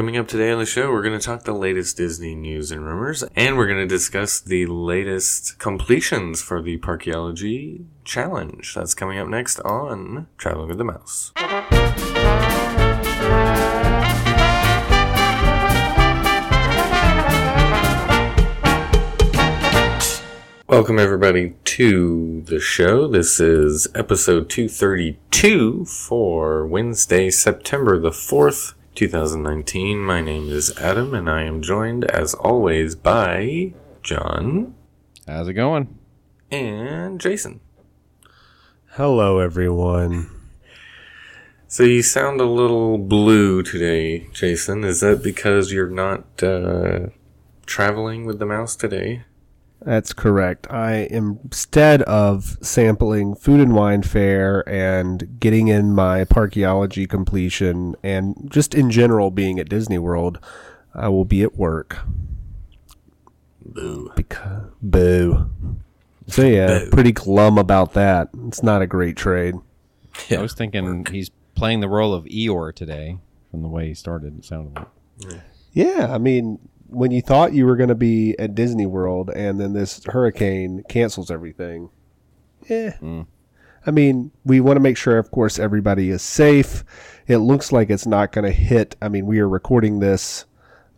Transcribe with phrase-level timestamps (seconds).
[0.00, 2.86] Coming up today on the show, we're going to talk the latest Disney news and
[2.86, 8.74] rumors, and we're going to discuss the latest completions for the Parkeology Challenge.
[8.74, 11.32] That's coming up next on Traveling with the Mouse.
[20.66, 23.06] Welcome, everybody, to the show.
[23.06, 29.98] This is episode 232 for Wednesday, September the 4th, 2019.
[29.98, 33.72] My name is Adam, and I am joined, as always, by
[34.02, 34.74] John
[35.26, 35.96] How's it going?
[36.50, 37.60] and Jason.
[38.90, 40.28] Hello, everyone.
[41.66, 44.84] So you sound a little blue today, Jason.
[44.84, 47.06] Is that because you're not uh,
[47.64, 49.22] traveling with the mouse today?
[49.82, 50.66] That's correct.
[50.70, 57.96] I am, instead of sampling food and wine fair and getting in my parkeology completion
[58.02, 60.38] and just in general being at Disney World,
[60.94, 61.98] I will be at work.
[63.64, 64.12] Boo.
[64.14, 65.50] Because boo.
[66.26, 66.90] So yeah, Boo.
[66.90, 68.28] pretty glum about that.
[68.46, 69.54] It's not a great trade.
[70.30, 73.18] I was thinking he's playing the role of Eeyore today
[73.50, 74.38] from the way he started.
[74.38, 75.40] It sounded like.
[75.72, 76.58] Yeah, I mean,
[76.90, 80.82] when you thought you were going to be at Disney World and then this hurricane
[80.88, 81.90] cancels everything,
[82.68, 82.96] yeah.
[83.86, 86.84] I mean, we want to make sure, of course, everybody is safe.
[87.26, 88.94] It looks like it's not going to hit.
[89.00, 90.44] I mean, we are recording this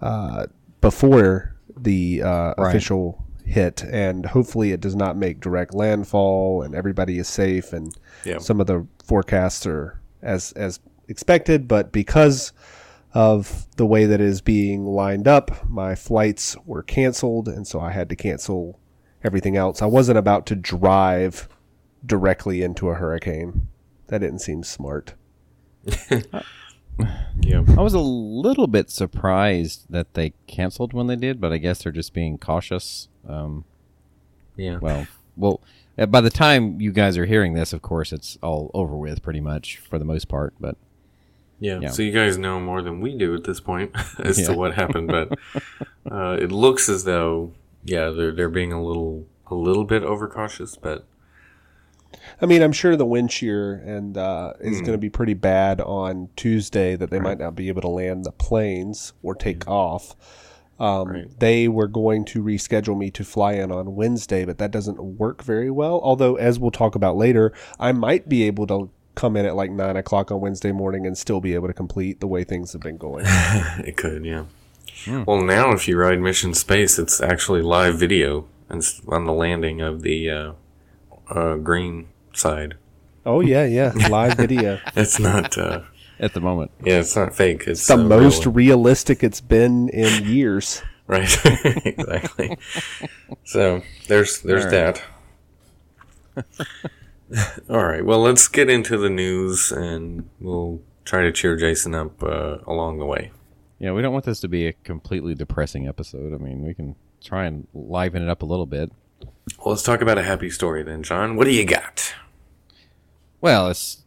[0.01, 0.47] uh,
[0.81, 2.69] before the uh, Right.
[2.70, 7.95] official hit, and hopefully it does not make direct landfall and everybody is safe and
[8.25, 8.39] Yeah.
[8.39, 12.53] some of the forecasts are as as expected, but because
[13.15, 17.81] of the way that it is being lined up, my flights were canceled, and so
[17.81, 18.79] I had to cancel
[19.25, 19.83] everything else.
[19.83, 21.49] I wasn't about to drive
[22.05, 23.69] directly into a hurricane.
[24.09, 25.15] That didn't seem smart.
[27.41, 27.65] Yeah.
[27.77, 31.83] I was a little bit surprised that they canceled when they did, but I guess
[31.83, 33.09] they're just being cautious.
[33.27, 33.65] Um,
[34.57, 34.79] Yeah.
[34.79, 35.61] well, well,
[35.99, 39.23] uh, by the time you guys are hearing this, of course, it's all over with
[39.23, 40.53] pretty much for the most part.
[40.61, 40.77] But
[41.62, 41.78] Yeah.
[41.80, 41.90] Yeah.
[41.90, 44.48] So you guys know more than we do at this point as Yeah.
[44.48, 45.39] to what happened, but
[46.11, 47.52] uh, it looks as though
[47.84, 51.05] yeah they're they're being a little a little bit overcautious, but
[52.40, 55.80] I mean, I'm sure the wind shear and uh, is going to be pretty bad
[55.80, 56.96] on Tuesday.
[56.96, 60.17] That they might not be able to land the planes or take off.
[60.80, 61.39] Um, Right.
[61.40, 65.42] They were going to reschedule me to fly in on Wednesday, but that doesn't work
[65.44, 66.00] very well.
[66.02, 69.70] Although, as we'll talk about later, I might be able to come in at like
[69.70, 72.83] nine o'clock on Wednesday morning and still be able to complete the way things have
[72.83, 73.24] been going.
[73.28, 74.45] it could yeah.
[75.27, 79.80] Well, now if you ride Mission Space, it's actually live video and on the landing
[79.80, 80.52] of the uh,
[81.28, 82.74] uh, green side.
[83.27, 84.80] oh yeah, yeah, live video.
[84.96, 85.56] It's not.
[85.58, 85.83] Uh,
[86.20, 87.64] at the moment, yeah, it's not fake.
[87.67, 88.55] It's the uh, most real.
[88.55, 90.83] realistic it's been in years.
[91.08, 91.36] Right.
[91.84, 92.56] exactly.
[93.44, 95.02] so there's there's All that.
[97.70, 98.05] All right.
[98.05, 102.98] Well, let's get into the news, and we'll try to cheer Jason up uh, along
[102.98, 103.33] the way.
[103.79, 106.35] yeah, we don't want this to be a completely depressing episode.
[106.35, 108.92] I mean, we can try and liven it up a little bit.
[109.59, 111.37] Well, let's talk about a happy story then, John.
[111.37, 112.15] What do you got?
[113.41, 113.98] Well, it's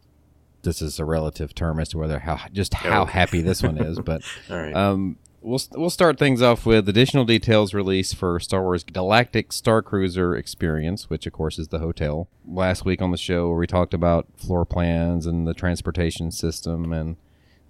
[0.62, 3.12] this is a relative term as to whether how just how Okay.
[3.12, 4.74] happy this one is, but right.
[4.74, 9.80] um, we'll we'll start things off with additional details released for Star Wars Galactic Star
[9.80, 12.28] Cruiser Experience, which of course is the hotel.
[12.46, 17.16] Last week on the show, we talked about floor plans and the transportation system, and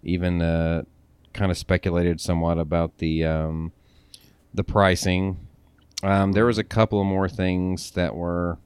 [0.02, 0.82] even uh,
[1.34, 3.72] kind of speculated somewhat about the um,
[4.54, 5.46] the pricing.
[6.02, 8.58] Um, there was a couple of more things that were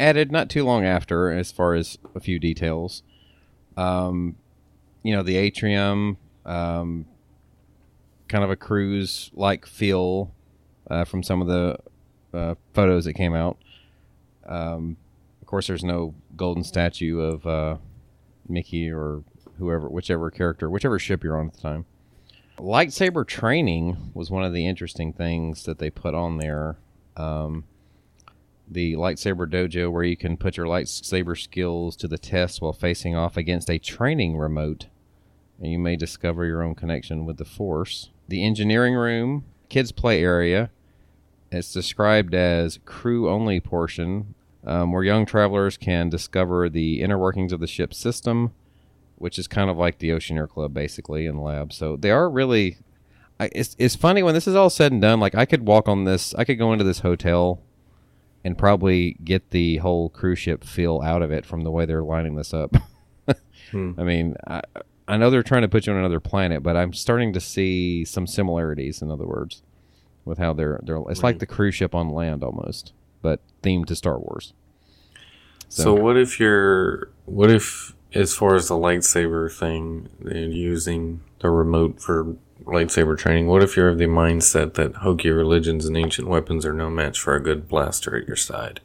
[0.00, 3.02] added not too long after, as far as a few details.
[3.76, 4.36] Um,
[5.02, 6.16] you know, the atrium,
[6.46, 7.06] um,
[8.34, 10.34] kind of a cruise like feel
[10.90, 11.78] uh, from some of the
[12.36, 13.58] uh, photos that came out.
[14.44, 14.96] Um,
[15.40, 17.76] of course, there's no golden statue of uh,
[18.48, 19.22] Mickey or
[19.58, 21.86] whoever, whichever character, whichever ship you're on at the time.
[22.58, 26.76] Lightsaber training was one of the interesting things that they put on there.
[27.16, 27.62] Um,
[28.66, 33.14] the lightsaber dojo, where you can put your lightsaber skills to the test while facing
[33.14, 34.86] off against a training remote,
[35.60, 38.10] and you may discover your own connection with the Force.
[38.28, 40.70] The engineering room, kids' play area,
[41.52, 44.34] it's described as crew only portion,
[44.66, 48.52] um, where young travelers can discover the inner workings of the ship's system,
[49.16, 51.72] which is kind of like the Oceaneer Club, basically, in lab.
[51.72, 52.78] So they are really.
[53.38, 55.18] I, it's, it's funny when this is all said and done.
[55.18, 57.60] Like I could walk on this, I could go into this hotel
[58.44, 62.02] and probably get the whole cruise ship feel out of it from the way they're
[62.02, 62.76] lining this up.
[63.70, 63.92] Hmm.
[63.98, 64.60] I mean, I,
[65.06, 68.04] I know they're trying to put you on another planet, but I'm starting to see
[68.04, 69.02] some similarities.
[69.02, 69.62] In other words,
[70.24, 72.92] with how they're they're it's like the cruise ship on land almost,
[73.22, 74.54] but themed to Star Wars.
[75.68, 81.50] So what if you're what if as far as the lightsaber thing and using the
[81.50, 86.28] remote for lightsaber training, what if you're of the mindset that hokey religions and ancient
[86.28, 88.80] weapons are no match for a good blaster at your side?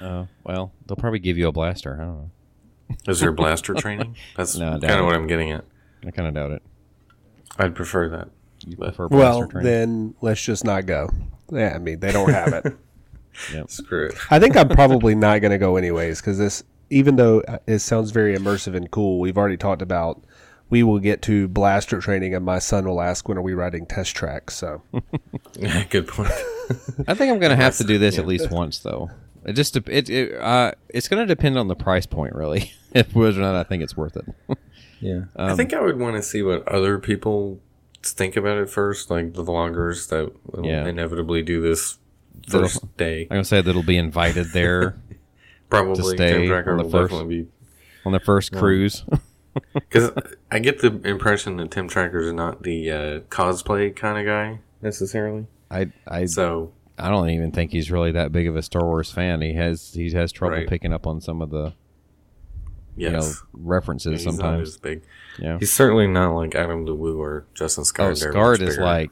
[0.00, 1.94] Uh, well, they'll probably give you a blaster.
[1.94, 2.30] I don't know.
[3.06, 4.16] Is there blaster training?
[4.36, 5.14] That's No, I kind of what.
[5.14, 5.64] I'm getting at.
[6.06, 6.62] I kind of doubt it.
[7.58, 8.28] I'd prefer that.
[8.66, 9.70] You prefer blaster Well, training?
[9.70, 11.10] then let's just not go.
[11.50, 12.76] Yeah, I mean they don't have it.
[13.70, 14.14] Screw it.
[14.30, 17.80] I think I'm probably not going to go anyways because this, even though uh, it
[17.80, 20.22] sounds very immersive and cool, we've already talked about.
[20.70, 23.86] We will get to blaster training, and my son will ask, "When are we riding
[23.86, 24.82] test tracks?" So
[25.58, 26.32] yeah, good point.
[27.06, 28.22] I think I'm going to have to do this yeah.
[28.22, 29.10] at least once, though.
[29.44, 32.72] It just dep- it, it uh it's going to depend on the price point, really,
[32.94, 34.58] if whether or not I think it's worth it.
[35.00, 35.24] Yeah.
[35.36, 37.60] I think I would want to see what other people
[38.02, 40.86] think about it first, like the vloggers that will Yeah.
[40.86, 41.98] inevitably do this
[42.48, 43.22] That'll- 1st day.
[43.22, 44.98] I'm going to say that it'll be invited there
[45.70, 47.48] Probably stay Tim Tracker on the will first- definitely
[48.06, 49.04] on the first cruise.
[49.74, 50.10] because
[50.50, 54.60] I get the impression that Tim Tracker is not the uh, cosplay kind of guy
[54.82, 55.46] necessarily.
[55.70, 59.10] I I So I don't even think he's really that big of a Star Wars
[59.10, 59.40] fan.
[59.40, 60.68] He has he has trouble Right.
[60.68, 61.72] picking up on some of the
[62.96, 64.68] yes, you know references he's not sometimes.
[64.68, 65.02] as big.
[65.38, 65.58] Yeah.
[65.58, 68.16] He's certainly not like Adam the Woo or Justin Oh, Scott.
[68.18, 69.10] They're Scarred much is like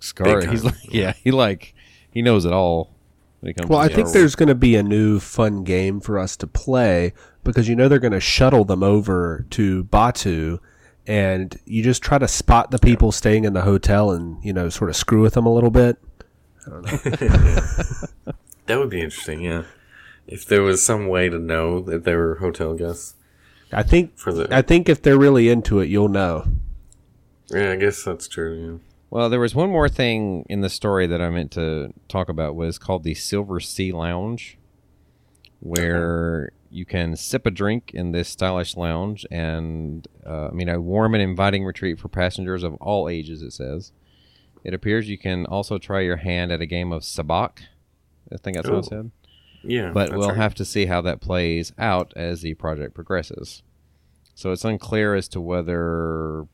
[0.00, 0.44] Scar.
[0.46, 1.74] He's like yeah, he like
[2.10, 2.92] he knows it all.
[3.40, 4.12] When it comes Well, I think Wars.
[4.12, 7.12] there's going to be a new fun game for us to play
[7.44, 10.58] because you know they're going to shuttle them over to Batuu,
[11.06, 14.68] and you just try to spot the people staying in the hotel and you know
[14.70, 15.98] sort of screw with them a little bit.
[18.66, 19.40] that would be interesting.
[19.40, 19.64] Yeah,
[20.26, 23.14] if there was some way to know that they were hotel guests
[23.72, 24.54] I think for the.
[24.54, 26.46] I think if they're really into it, you'll know.
[27.48, 28.80] yeah, I guess that's true.
[29.10, 32.56] Well, there was one more thing in the story that I meant to talk about
[32.56, 34.58] was called the Silver Sea Lounge,
[35.60, 40.80] where you can sip a drink in this stylish lounge, and uh, I mean a
[40.80, 43.42] warm and inviting retreat for passengers of all ages.
[43.42, 43.92] It says.
[44.66, 47.60] It appears you can also try your hand at a game of sabacc.
[48.32, 49.12] I think that's what it said.
[49.62, 50.36] Yeah, But we'll right.
[50.36, 53.62] have to see how that plays out as the project progresses.
[54.34, 56.48] So it's unclear as to whether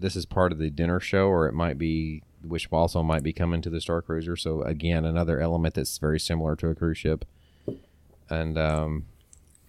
[0.00, 3.32] this is part of the dinner show or it might be, which also might be
[3.32, 4.36] coming to the Star Cruiser.
[4.36, 7.24] So again, another element that's very similar to a cruise ship.
[8.28, 9.04] And um,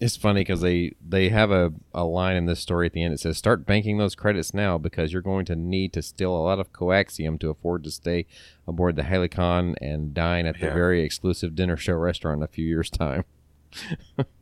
[0.04, 3.14] it's funny because they they have a, a line in this story at the end.
[3.14, 6.44] It says, "Start banking those credits now because you're going to need to steal a
[6.44, 8.26] lot of coaxium to afford to stay
[8.68, 10.74] aboard the Halcyon and dine at the Yeah.
[10.74, 13.24] very exclusive dinner show restaurant in a few years' time."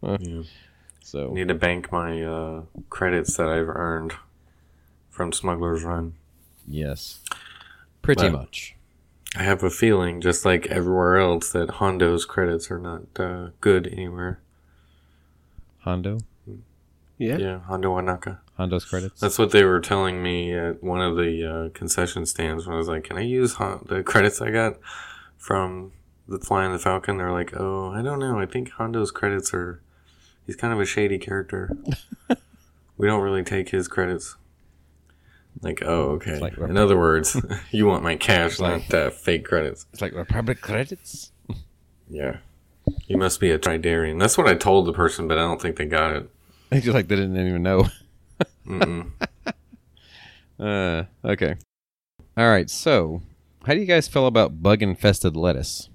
[0.02, 0.42] Yeah.
[1.00, 4.12] So need to bank my uh, credits that I've earned
[5.10, 6.14] from Smuggler's Run.
[6.66, 7.20] yes,
[8.02, 8.76] pretty But- much.
[9.34, 13.86] I have a feeling, just like everywhere else, that Hondo's credits are not uh, good
[13.86, 14.41] anywhere.
[15.82, 16.18] Hondo,
[17.18, 17.36] Yeah.
[17.38, 18.38] Yeah, Hondo Ohnaka.
[18.56, 19.20] Hondo's credits.
[19.20, 22.78] That's what they were telling me at one of the uh, concession stands when I
[22.78, 24.78] was like, "Can I use Hon- the credits I got
[25.38, 25.92] from
[26.28, 28.38] the Flying the Falcon?" They're like, "Oh, I don't know.
[28.38, 29.80] I think Hondo's credits are.
[30.46, 31.76] He's kind of a shady character.
[32.96, 34.36] we don't really take his credits."
[35.60, 36.38] Like, oh, okay.
[36.38, 37.36] like- In other words,
[37.70, 39.86] you want my cash, like- not uh, fake credits.
[39.92, 41.30] it's like Republic credits.
[42.08, 42.38] Yeah.
[43.06, 44.18] You must be a Toydarian.
[44.18, 46.30] That's what I told the person, but I don't think they got it.
[46.72, 47.88] I feel like they didn't even know.
[50.60, 51.56] Uh, okay.
[52.36, 52.70] All right.
[52.70, 53.20] So,
[53.66, 55.88] how do you guys feel about bug infested lettuce?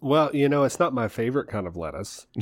[0.00, 2.26] Well, you know, it's not my favorite kind of lettuce.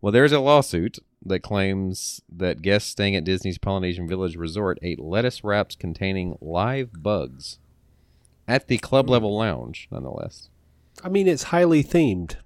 [0.00, 5.00] Well, there's a lawsuit that claims that guests staying at Disney's Polynesian Village Resort ate
[5.00, 7.58] lettuce wraps containing live bugs
[8.46, 10.50] at the club level lounge, nonetheless.
[11.02, 12.36] I mean, it's highly themed.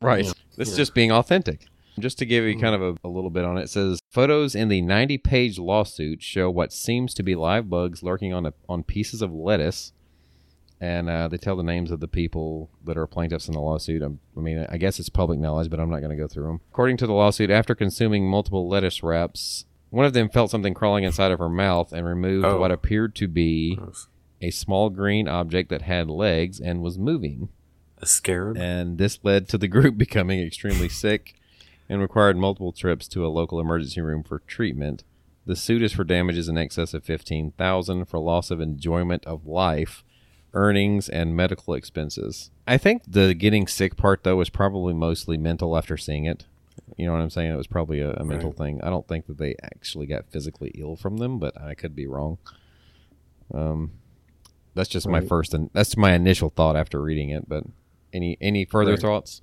[0.00, 0.26] Right.
[0.56, 1.66] This is just being authentic.
[1.98, 4.54] Just to give you kind of a, a little bit on it, it says photos
[4.54, 8.52] in the 90 page lawsuit show what seems to be live bugs lurking on a,
[8.68, 9.92] on pieces of lettuce.
[10.78, 14.02] And uh, they tell the names of the people that are plaintiffs in the lawsuit.
[14.02, 16.48] Um, I mean, I guess it's public knowledge, but I'm not going to go through
[16.48, 16.60] them.
[16.70, 21.04] According to the lawsuit, after consuming multiple lettuce wraps, one of them felt something crawling
[21.04, 22.60] inside of her mouth and removed Oh.
[22.60, 24.08] what appeared to be Gross.
[24.42, 27.48] a small green object that had legs and was moving
[28.00, 28.56] A scarab?
[28.56, 31.34] and this led to the group becoming extremely sick
[31.88, 35.02] and required multiple trips to a local emergency room for treatment.
[35.46, 40.02] The suit is for damages in excess of 15000 for loss of enjoyment of life,
[40.52, 42.50] earnings, and medical expenses.
[42.66, 46.46] I think the getting sick part, though, was probably mostly mental after seeing it.
[46.96, 47.52] You know what I'm saying?
[47.52, 48.58] It was probably a, a mental Right.
[48.58, 48.80] thing.
[48.82, 52.06] I don't think that they actually got physically ill from them, but I could be
[52.08, 52.38] wrong.
[53.54, 53.92] Um,
[54.74, 57.48] that's just my first and that's my initial thought after reading it.
[57.48, 57.64] But
[58.12, 59.00] any any further Right.
[59.00, 59.42] thoughts?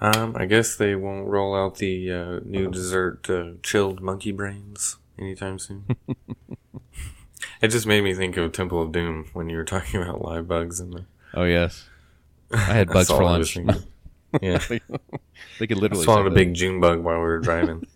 [0.00, 4.98] Um, I guess they won't roll out the uh, new dessert uh, chilled monkey brains
[5.18, 5.86] anytime soon.
[7.62, 10.46] it just made me think of Temple of Doom when you were talking about live
[10.46, 11.88] bugs and the Oh yes,
[12.52, 13.56] I had bugs That's all for lunch.
[14.42, 14.58] yeah,
[15.58, 17.86] they could I literally swallowed say a big June bug while we were driving.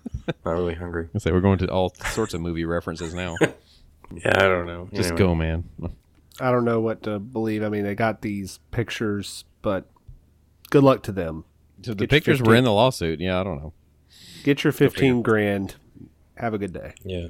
[0.44, 1.08] Not really hungry.
[1.14, 3.36] I say we're going to all sorts of movie references now.
[3.42, 4.88] Yeah, I don't know.
[4.94, 5.18] Just Anyway.
[5.18, 5.64] go, man.
[6.40, 7.62] I don't know what to believe.
[7.62, 9.86] I mean, they got these pictures, but
[10.70, 11.44] good luck to them.
[11.82, 13.20] So the Get your pictures were in the lawsuit.
[13.20, 13.72] Yeah, I don't know.
[14.44, 15.76] Get your 15 grand.
[16.36, 16.94] Have a good day.
[17.04, 17.28] Yeah.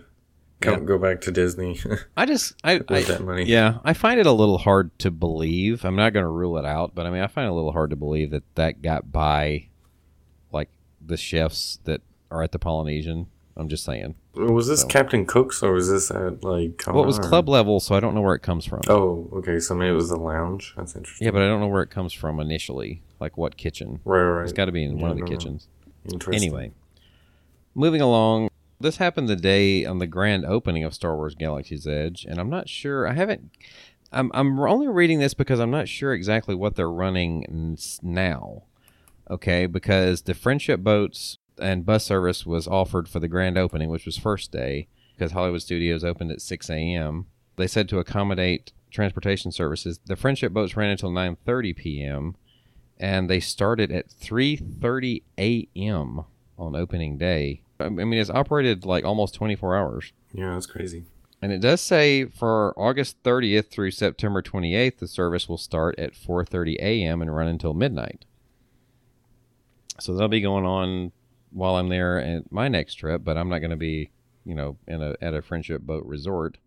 [0.60, 1.80] Come, Go back to Disney
[2.18, 3.44] I just I, I that money.
[3.44, 5.86] yeah I find it a little hard to believe.
[5.86, 7.72] I'm not going to rule it out, but I mean I find it a little
[7.72, 9.68] hard to believe that that got by
[10.52, 10.68] like
[11.04, 13.28] the chefs that are at the Polynesian.
[13.60, 14.14] I'm just saying.
[14.34, 16.82] Was this So- Captain Cook's or was this at like?
[16.86, 18.80] Well, it was club level, so I don't know where it comes from.
[18.88, 19.60] Oh, okay.
[19.60, 20.72] So maybe it was the lounge.
[20.76, 21.26] That's interesting.
[21.26, 23.02] Yeah, but I don't know where it comes from initially.
[23.20, 24.00] Like what kitchen?
[24.04, 24.42] right, right.
[24.44, 25.68] It's got to be in Yeah, one of the kitchens.
[26.10, 26.34] Interesting.
[26.42, 26.72] Anyway,
[27.74, 28.48] moving along.
[28.80, 32.48] This happened the day on the grand opening of Star Wars Galaxy's Edge, and I'm
[32.48, 33.06] not sure.
[33.06, 33.50] I haven't.
[34.10, 38.62] I'm I'm only reading this because I'm not sure exactly what they're running now.
[39.30, 44.06] Okay, because the friendship boats and bus service was offered for the grand opening, which
[44.06, 47.26] was first day, because Hollywood Studios opened at 6 a.m.
[47.56, 52.36] They said to accommodate transportation services, the friendship boats ran until 9:30 p.m.
[52.98, 56.24] and they started at 3:30 a.m.
[56.58, 57.62] on opening day.
[57.78, 60.12] I mean, it's operated like almost 24 hours.
[60.32, 61.04] Yeah, that's crazy.
[61.42, 66.12] And it does say for August 30th through September 28th, the service will start at
[66.12, 67.22] 4:30 a.m.
[67.22, 68.26] and run until midnight.
[69.98, 71.12] So that'll be going on
[71.50, 74.10] while I'm there at my next trip, but I'm not going to be,
[74.44, 76.58] you know, in a at a friendship boat resort.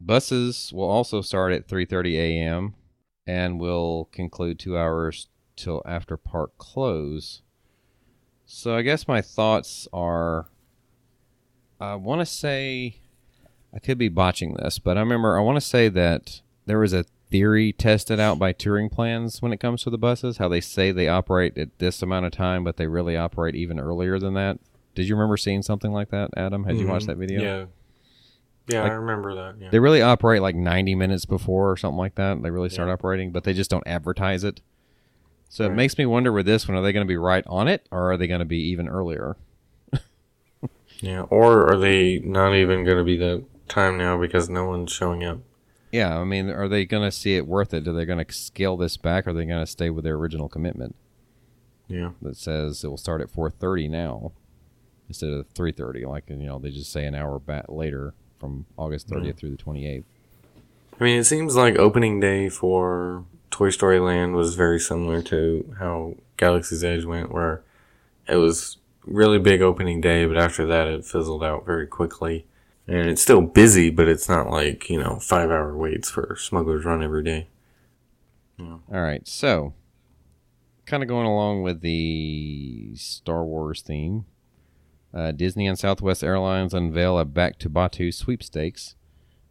[0.00, 2.74] Buses will also start at 3:30 a.m.
[3.26, 7.42] and will conclude 2 hours till after park close.
[8.44, 10.48] So I guess my thoughts are
[11.80, 12.96] I want to say
[13.74, 16.92] I could be botching this, but I remember I want to say that there was
[16.92, 20.60] a theory tested out by touring plans when it comes to the buses, how they
[20.60, 24.34] say they operate at this amount of time, but they really operate even earlier than
[24.34, 24.58] that.
[24.94, 26.64] Did you remember seeing something like that, Adam?
[26.64, 27.08] Had you watched Mhm.
[27.08, 27.40] that video?
[27.42, 27.64] Yeah.
[28.68, 29.54] Yeah, Like- I remember that.
[29.60, 29.70] Yeah.
[29.70, 32.40] They really operate like 90 minutes before or something like that.
[32.42, 32.92] They really start Yeah.
[32.92, 34.60] operating, but they just don't advertise it.
[35.48, 37.66] So it makes me wonder with this one, are they going to be right on
[37.68, 39.36] it or are they going to be even earlier?
[41.00, 41.22] Yeah.
[41.22, 45.24] Or are they not even going to be that time now because no one's showing
[45.24, 45.38] up?
[45.92, 47.86] Yeah, I mean, are they going to see it worth it?
[47.86, 49.26] Are they going to scale this back?
[49.26, 50.96] Or are they going to stay with their original commitment
[51.86, 52.12] Yeah.
[52.22, 54.32] that says it will start at 4:30 now
[55.08, 56.06] instead of 3:30?
[56.06, 59.56] Like you know, they just say an hour back later from August 30th through the
[59.62, 60.04] 28th.
[61.00, 65.74] I mean, it seems like opening day for Toy Story Land was very similar to
[65.78, 67.62] how Galaxy's Edge went, where
[68.28, 72.46] it was really big opening day, but after that it fizzled out very quickly.
[72.88, 76.84] And it's still busy, but it's not like, you know, five hour waits for Smuggler's
[76.84, 77.48] Run every day.
[78.60, 79.74] All right, so
[80.86, 84.24] kind of going along with the Star Wars theme,
[85.14, 88.94] uh, Disney and Southwest Airlines unveil a Back to Batuu sweepstakes,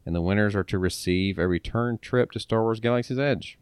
[0.05, 3.57] and the winners are to receive a return trip to Star Wars Galaxy's Edge.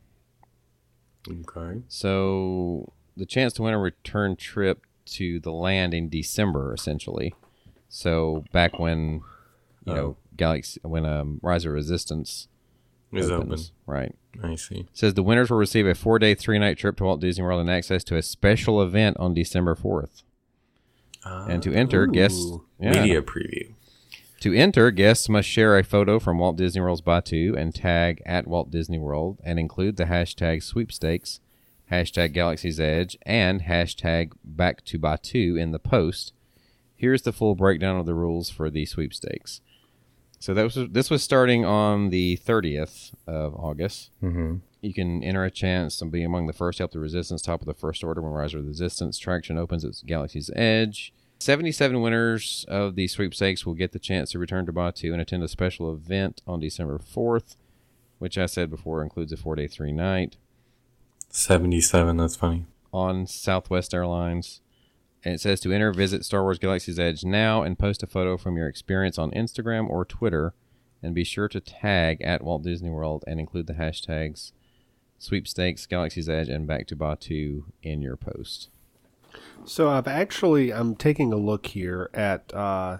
[1.27, 1.81] Okay.
[1.87, 7.33] So the chance to win a return trip to the land in December, essentially.
[7.87, 9.21] So back when
[9.89, 10.17] you know Oh.
[10.37, 12.47] Galaxy when um, Rise of Resistance
[13.11, 13.57] Is open.
[13.85, 14.15] right?
[14.41, 14.87] I see.
[14.93, 17.59] says the winners will receive a four day, three night trip to Walt Disney World
[17.61, 20.23] and access to a special event on December 4th.
[21.25, 23.01] And to enter, guests yeah.
[23.01, 23.73] Media preview.
[24.41, 28.47] To enter, guests must share a photo from Walt Disney World's Batuu and tag at
[28.47, 31.41] Walt Disney World and include the hashtag sweepstakes,
[31.91, 36.31] hashtag Galaxy's Edge, and hashtag back to Batuu in the post.
[36.95, 39.59] Here's the full breakdown of the rules for the sweepstakes.
[40.39, 44.11] So that was this was starting on the 30th of August.
[44.23, 44.57] Mm-hmm.
[44.81, 47.59] You can enter a chance to be among the first to help the Resistance top
[47.59, 51.13] of the first order when Rise of the Resistance traction opens at Galaxy's Edge.
[51.39, 55.43] 77 winners of the sweepstakes will get the chance to return to Batuu and attend
[55.43, 57.55] a special event on December 4th,
[58.19, 60.37] which I said before includes a four day, three night
[61.29, 62.65] 77, that's funny.
[62.91, 64.61] on Southwest Airlines.
[65.23, 68.37] And it says to enter, visit Star Wars Galaxy's Edge now and post a photo
[68.37, 70.53] from your experience on Instagram or Twitter.
[71.01, 74.51] And be sure to tag at Walt Disney World and include the hashtags
[75.19, 78.69] sweepstakes, Galaxy's Edge, and back to Batuu in your post.
[79.65, 82.99] So I've actually I'm taking a look here at uh,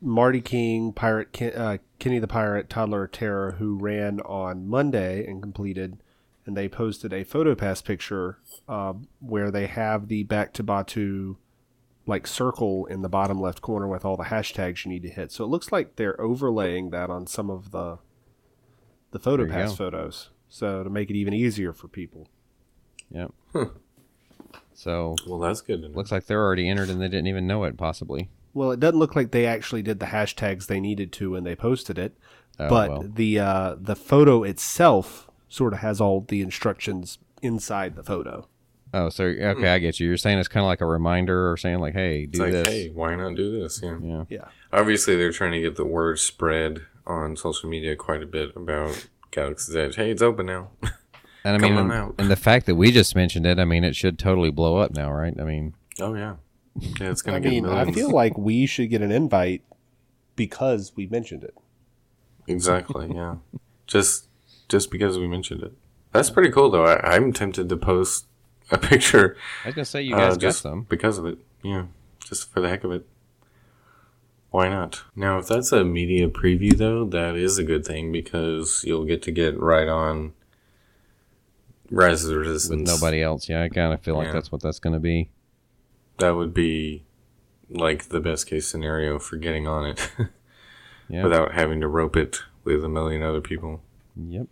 [0.00, 5.42] Marty King, Pirate Ken, uh, Kenny the Pirate, Toddler Terror, who ran on Monday and
[5.42, 5.98] completed,
[6.46, 11.36] and they posted a PhotoPass picture uh, where they have the Back to Batuu
[12.06, 15.32] like circle in the bottom left corner with all the hashtags you need to hit.
[15.32, 17.98] So it looks like they're overlaying that on some of the
[19.10, 22.28] the you PhotoPass photos, so to make it even easier for people.
[23.10, 23.32] Yep.
[23.52, 23.66] Huh.
[24.74, 25.82] So Well, that's good.
[25.82, 25.94] To know.
[25.96, 27.76] looks like they're already entered and they didn't even know it.
[27.76, 28.28] Possibly.
[28.52, 31.56] Well, it doesn't look like they actually did the hashtags they needed to when they
[31.56, 32.16] posted it,
[32.58, 33.04] Oh, but well.
[33.14, 38.48] the uh, the photo itself sort of has all the instructions inside the photo.
[38.92, 40.08] Oh, so okay, I get you.
[40.08, 42.52] You're saying it's kind of like a reminder, or saying like, "Hey, it's do like,
[42.52, 43.80] this." hey, why not do this?
[43.82, 43.98] Yeah.
[44.02, 44.24] Yeah.
[44.28, 48.54] Yeah, Obviously, they're trying to get the word spread on social media quite a bit
[48.56, 49.96] about Galaxy's Edge.
[49.96, 50.70] Hey, it's open now.
[51.44, 53.96] And I mean, and, and the fact that we just mentioned it, I mean, it
[53.96, 55.34] should totally blow up now, right?
[55.40, 56.36] I mean, oh yeah,
[56.78, 57.10] yeah.
[57.10, 59.62] It's gonna I get mean, I feel like we should get an invite
[60.36, 61.54] because we mentioned it.
[62.46, 63.10] Exactly.
[63.12, 63.36] Yeah.
[63.86, 64.28] just
[64.68, 65.72] just because we mentioned it.
[66.12, 66.84] That's pretty cool, though.
[66.84, 68.26] I, I'm tempted to post
[68.70, 69.36] a picture.
[69.64, 70.82] I was gonna say you uh, guys got just some.
[70.88, 71.38] because of it.
[71.62, 71.86] Yeah,
[72.24, 73.06] just for the heck of it.
[74.50, 75.02] Why not?
[75.16, 79.20] Now, if that's a media preview, though, that is a good thing because you'll get
[79.22, 80.32] to get right on
[81.90, 83.48] Rise of the with nobody else.
[83.48, 84.32] Yeah, I kind of feel like Yeah.
[84.32, 85.30] that's what that's going to be.
[86.18, 87.04] That would be
[87.68, 90.10] like the best case scenario for getting on it
[91.08, 91.24] Yeah.
[91.24, 93.82] without having to rope it with a million other people.
[94.16, 94.46] Yep.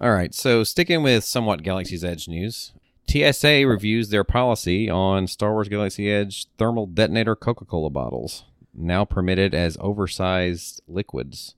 [0.00, 0.34] All right.
[0.34, 2.72] So sticking with somewhat Galaxy's Edge news,
[3.08, 8.44] TSA reviews their policy on Star Wars Galaxy Edge thermal detonator Coca-Cola bottles,
[8.74, 11.54] now permitted as oversized liquids.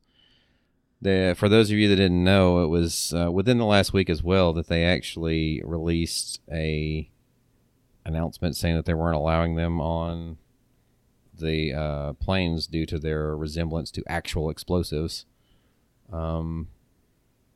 [1.01, 4.09] The, for those of you that didn't know, it was uh, within the last week
[4.09, 7.11] as well that they actually released a
[8.07, 10.39] announcement saying that they weren't allowing them on
[11.39, 15.27] the uh, planes due to their resemblance to actual explosives.
[16.13, 16.69] Um,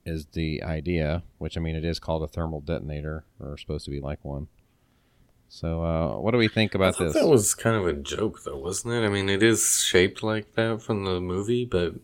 [0.09, 3.91] is the idea, which I mean, it is called a thermal detonator, or supposed to
[3.91, 4.49] be like one.
[5.49, 7.15] So, uh, what do we think about this?
[7.15, 9.07] that was kind of a joke, though, wasn't it?
[9.07, 11.95] I mean, it is shaped like that from the movie, but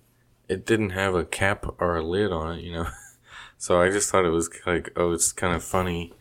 [0.48, 2.86] it didn't have a cap or a lid on it, you know.
[3.58, 6.12] so I just thought it was like, oh, it's kind of funny.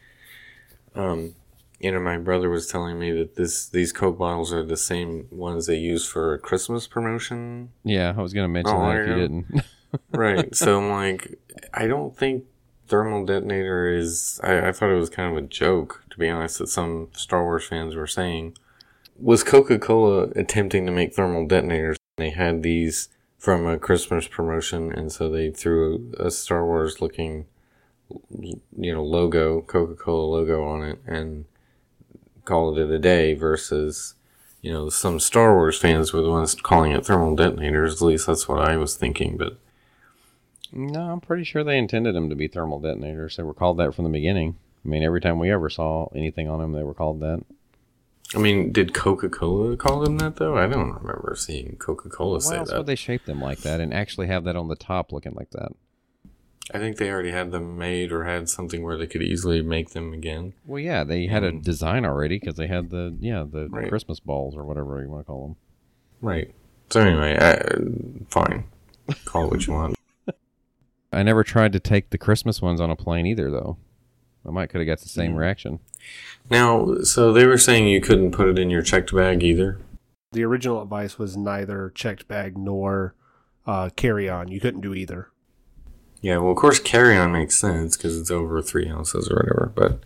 [0.96, 1.36] Um,
[1.80, 5.28] you know, my brother was telling me that this these Coke bottles are the same
[5.32, 9.02] ones they use for a Christmas promotion, yeah, I was going to mention Oh, that
[9.02, 9.62] if you didn't.
[10.12, 10.56] right?
[10.56, 11.38] so I'm like,
[11.74, 12.46] I don't think
[12.88, 14.40] thermal detonator is.
[14.44, 17.44] I, I thought it was kind of a joke, to be honest, that some Star
[17.44, 18.58] Wars fans were saying.
[19.20, 21.98] Was Coca Cola attempting to make thermal detonators?
[22.18, 27.46] They had these from a Christmas promotion, and so they threw a Star Wars looking,
[28.30, 31.46] you know, logo, Coca Cola logo on it, and
[32.46, 33.34] called it a day.
[33.34, 34.16] Versus,
[34.62, 38.02] you know, some Star Wars fans were the ones calling it thermal detonators.
[38.02, 39.58] At least that's what I was thinking, but.
[40.74, 43.38] No, I'm pretty sure they intended them to be thermal detonators.
[43.38, 44.58] They were called that from the beginning.
[44.86, 47.44] I mean, every time we ever saw anything on them, they were called that.
[48.36, 50.58] I mean, did Coca Cola call them that though?
[50.58, 52.78] I don't remember seeing Coca Cola say else that.
[52.80, 55.52] would they shape them like that and actually have that on the top looking like
[55.52, 55.70] that?
[56.74, 59.90] I think they already had them made or had something where they could easily make
[59.92, 60.54] them again.
[60.66, 63.90] Well, yeah, they had a design already because they had the yeah the Right.
[63.90, 65.56] Christmas balls or whatever you want to call them.
[66.22, 66.54] Right.
[66.90, 67.60] So anyway, I,
[68.30, 68.64] fine.
[69.26, 69.96] Call it what you want.
[71.14, 73.78] I never tried to take the Christmas ones on a plane either, though.
[74.46, 75.38] I might could have got the same Mm.
[75.38, 75.80] reaction.
[76.50, 79.80] Now, so they were saying you couldn't put it in your checked bag either.
[80.34, 83.16] The original advice was neither checked bag nor
[83.66, 84.50] uh, carry on.
[84.50, 85.30] You couldn't do either.
[86.22, 89.72] Yeah, well, of course, carry on makes sense because it's over three ounces or whatever.
[89.74, 90.00] But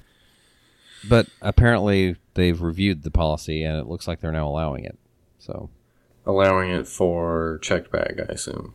[1.08, 4.98] But apparently, they've reviewed the policy, and it looks like they're now allowing it.
[5.40, 5.70] So
[6.26, 8.74] allowing it for checked bag, I assume.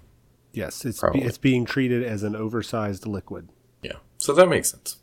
[0.53, 1.23] Yes, it's Probably.
[1.23, 3.49] it's being treated as an oversized liquid.
[3.83, 4.97] Yeah, so that makes sense.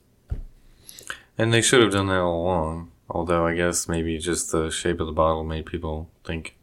[1.37, 2.91] And they should have done that all along.
[3.09, 6.55] Although I guess maybe just the shape of the bottle made people think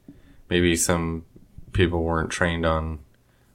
[0.48, 1.24] maybe some
[1.72, 3.00] people weren't trained on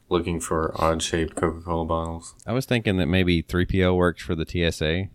[0.10, 2.36] looking for odd shaped Coca Cola bottles.
[2.46, 5.08] I was thinking that maybe 3PO works for the TSA.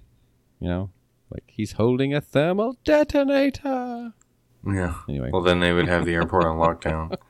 [0.59, 0.91] You know,
[1.31, 4.15] like he's holding a thermal detonator.
[4.67, 4.95] Yeah.
[5.09, 7.17] Anyway, Well, then they would have the airport on lockdown.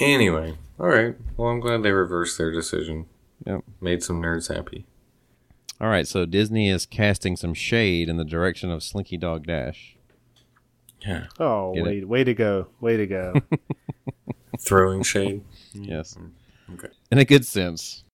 [0.00, 1.14] Anyway, all right.
[1.36, 3.06] Well, I'm glad they reversed their decision.
[3.46, 3.64] Yep.
[3.80, 4.86] Made some nerds happy.
[5.80, 6.06] all right.
[6.06, 9.96] So Disney is casting some shade in the direction of Slinky Dog Dash.
[11.06, 11.26] Yeah.
[11.38, 11.84] Oh, Get it?
[11.86, 13.34] wait, way to go, way to go.
[14.58, 15.42] Throwing shade.
[15.72, 16.14] Yes.
[16.18, 16.32] Mm,
[16.74, 16.92] okay.
[17.10, 18.04] In a good sense,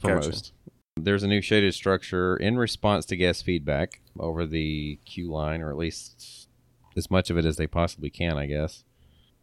[0.00, 0.28] for Gotcha.
[0.28, 0.52] most.
[0.96, 5.70] There's a new shaded structure in response to guest feedback over the queue line, or
[5.70, 6.48] at least
[6.96, 8.84] as much of it as they possibly can, I guess,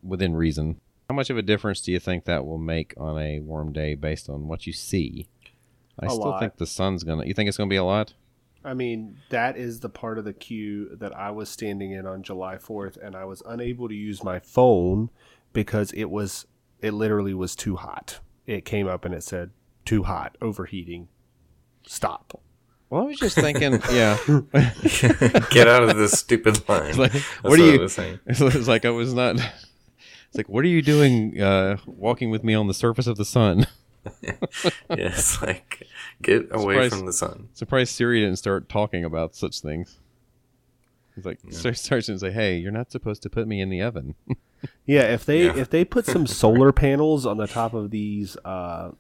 [0.02, 0.80] within reason.
[1.10, 3.96] How much of a difference do you think that will make on a warm day
[3.96, 5.28] based on what you see?
[6.00, 6.40] I A still lot.
[6.40, 7.26] think the sun's gonna.
[7.26, 8.14] You think it's gonna be a lot?
[8.66, 12.24] I mean, that is the part of the queue that I was standing in on
[12.24, 15.10] July 4th, and I was unable to use my phone
[15.52, 16.48] because it was,
[16.82, 18.22] it literally was too hot.
[18.48, 19.52] It came up and it said,
[19.84, 21.10] too hot, overheating,
[21.86, 22.40] stop.
[22.90, 24.18] Well, I was just thinking, yeah.
[25.50, 26.96] Get out of this stupid line.
[26.96, 27.80] like, That's what are I you?
[27.82, 28.20] was saying.
[28.26, 29.36] It's like I was not.
[30.34, 33.26] It's like, what are you doing, uh, walking with me on the surface of the
[33.26, 33.68] sun?
[34.16, 34.34] Yeah,
[34.90, 35.88] it's like
[36.22, 36.90] get away Surprise.
[36.98, 37.48] from the sun.
[37.54, 40.00] Surprised Siri didn't start talking about such things.
[41.16, 43.82] He's like, start starts and say, "Hey, you're not supposed to put me in the
[43.82, 44.16] oven."
[44.86, 45.56] Yeah, if they Yeah.
[45.58, 48.92] if they put some solar panels on the top of these uh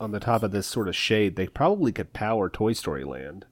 [0.00, 3.44] on the top of this sort of shade, they probably could power Toy Story Land.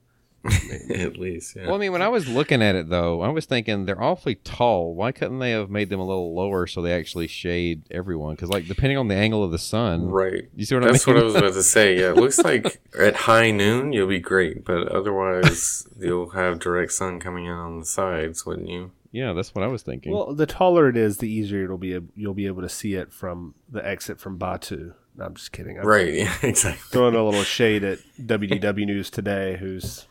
[0.95, 1.65] At least, yeah.
[1.65, 4.35] Well, I mean, when I was looking at it though, I was thinking they're awfully
[4.35, 4.95] tall.
[4.95, 8.35] Why couldn't they have made them a little lower so they actually shade everyone?
[8.35, 10.43] Because, like, depending on the angle of the sun, right.
[10.55, 11.15] You see what That's I mean?
[11.15, 11.99] That's what I was about to say.
[11.99, 16.91] Yeah, it looks like at high noon you'll be great, but otherwise you'll have direct
[16.91, 18.91] sun coming in on the sides, wouldn't you?
[19.15, 20.11] yeah, that's what I was thinking.
[20.11, 21.97] Well, the taller it is, the easier it'll be.
[22.15, 24.93] You'll be able to see it from the exit from Batuu.
[25.15, 25.79] No, I'm just kidding.
[25.79, 26.13] I'm Right.
[26.13, 26.33] Yeah.
[26.43, 26.81] Exactly.
[26.91, 30.05] throwing a little shade at WDW News today, who's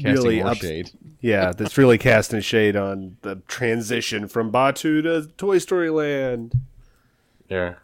[0.00, 0.90] Casting really more ups- shade.
[1.20, 6.54] yeah, that's really casting shade on the transition from Batuu to Toy Story Land.
[7.48, 7.74] Yeah.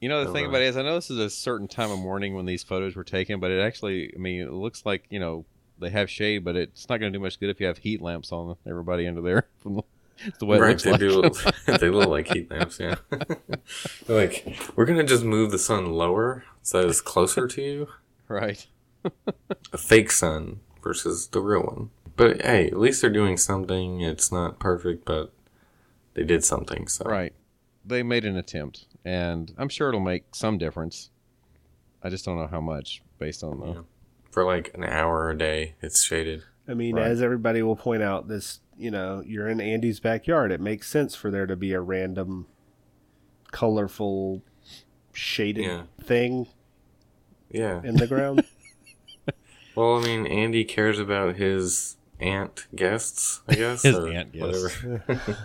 [0.00, 0.50] You know, the Oh, thing wow.
[0.50, 2.94] about it is, I know this is a certain time of morning when these photos
[2.94, 5.44] were taken, but it actually, I mean, it looks like you know
[5.80, 8.00] they have shade, but it's not going to do much good if you have heat
[8.00, 9.48] lamps on everybody under there.
[9.58, 9.82] From the,
[10.24, 10.68] it's the way it right.
[10.70, 11.00] looks They like.
[11.00, 11.10] do.
[11.22, 11.34] Look,
[11.80, 12.78] they look like heat lamps.
[12.78, 12.94] Yeah.
[14.06, 17.88] Like we're gonna just move the sun lower so that it's closer to you.
[18.28, 18.64] right.
[19.72, 21.90] A fake sun versus the real one.
[22.16, 24.00] But hey, at least they're doing something.
[24.00, 25.32] It's not perfect, but
[26.14, 26.88] they did something.
[26.88, 27.34] So Right.
[27.84, 31.10] They made an attempt, and I'm sure it'll make some difference.
[32.02, 33.66] I just don't know how much based on the.
[33.66, 33.80] Yeah.
[34.30, 36.42] for like an hour a day, it's shaded.
[36.66, 37.06] I mean, Right.
[37.06, 40.52] as everybody will point out, this you know, you're in Andy's backyard.
[40.52, 42.46] It makes sense for there to be a random,
[43.50, 44.42] colorful,
[45.12, 45.82] shaded Yeah.
[46.02, 46.46] thing
[47.50, 47.82] Yeah.
[47.84, 48.44] in the ground.
[49.78, 53.82] Well, I mean, Andy cares about his aunt guests, I guess.
[53.82, 54.76] His aunt guests.
[54.82, 55.38] Whatever.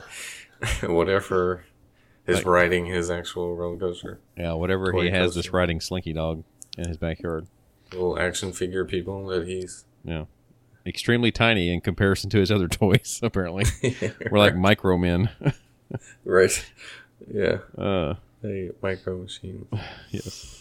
[0.94, 1.66] whatever
[2.26, 4.20] is Like- riding his actual roller coaster.
[4.38, 5.40] Yeah, whatever Toy he has coaster.
[5.40, 6.44] this riding Slinky Dog
[6.78, 7.48] in his backyard.
[7.92, 9.86] Little action figure people that he's.
[10.04, 10.26] Yeah.
[10.86, 13.66] Extremely tiny in comparison to his other toys, apparently.
[14.32, 15.30] We're like micro men.
[16.26, 16.66] right.
[17.32, 17.60] Yeah.
[17.78, 19.68] uh, A micro machine.
[20.12, 20.60] yes.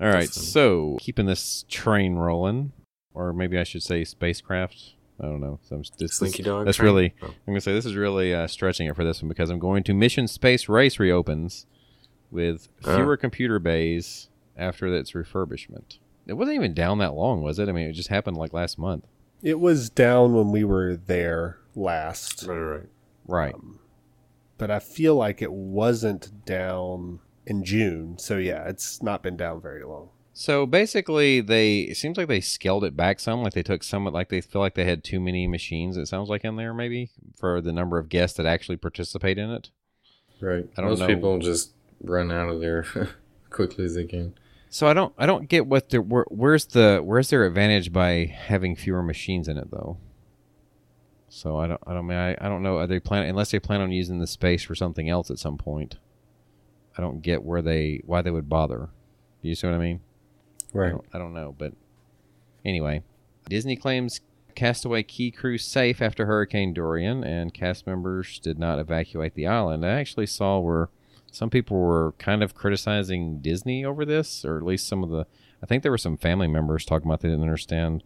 [0.00, 2.72] All right, so keeping this train rolling,
[3.14, 4.94] or maybe I should say spacecraft.
[5.20, 5.58] I don't know.
[5.68, 6.64] So I'm, this, Slinky this- dog.
[6.66, 6.86] That's train?
[6.86, 7.14] really.
[7.22, 7.26] Oh.
[7.26, 9.82] I'm gonna say this is really uh, stretching it for this one because I'm going
[9.84, 11.66] to Mission Space Race reopens
[12.30, 12.96] with Ah.
[12.96, 15.98] fewer computer bays after its refurbishment.
[16.26, 17.68] It wasn't even down that long, was it?
[17.68, 19.04] I mean, it just happened like last month.
[19.42, 22.86] it was down when we were there last, Right, right.
[23.26, 23.54] Right.
[24.58, 28.16] but I feel like it wasn't down in June.
[28.18, 30.10] So yeah, it's not been down very long.
[30.40, 33.42] So basically, they it seems like they scaled it back some.
[33.42, 35.98] Like they took some, like they feel like they had too many machines.
[35.98, 39.50] It sounds like in there maybe for the number of guests that actually participate in
[39.50, 39.68] it.
[40.40, 40.66] Right.
[40.78, 41.08] I don't Most know.
[41.08, 42.86] people just run out of there
[43.50, 44.32] quickly as they can.
[44.70, 48.24] So I don't I don't get what the where, where's the where's their advantage by
[48.24, 49.98] having fewer machines in it though.
[51.28, 53.60] So I don't I don't mean I, I don't know are they plan unless they
[53.60, 55.96] plan on using the space for something else at some point.
[56.96, 58.88] I don't get where they why they would bother.
[59.42, 60.00] Do you see what I mean?
[60.74, 61.72] I don't, I don't know, but
[62.64, 63.02] anyway,
[63.48, 64.20] Disney claims
[64.54, 69.84] Castaway Cay crew safe after Hurricane Dorian, and cast members did not evacuate the island.
[69.84, 70.88] I actually saw where
[71.30, 75.26] some people were kind of criticizing Disney over this, or at least some of the.
[75.62, 78.02] I think there were some family members talking about they didn't understand.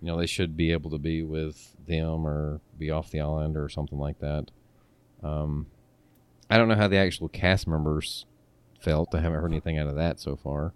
[0.00, 3.56] You know, they should be able to be with them or be off the island
[3.56, 4.50] or something like that.
[5.22, 5.66] Um,
[6.50, 8.26] I don't know how the actual cast members
[8.80, 9.14] felt.
[9.14, 10.74] I haven't heard anything out of that so far.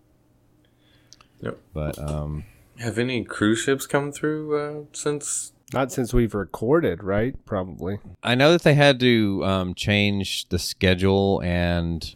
[1.40, 1.58] Yep.
[1.72, 2.44] But um,
[2.78, 5.52] Have any cruise ships come through uh, since?
[5.72, 7.34] Not since we've recorded, right?
[7.44, 7.98] Probably.
[8.22, 12.14] I know that they had to um, change the schedule and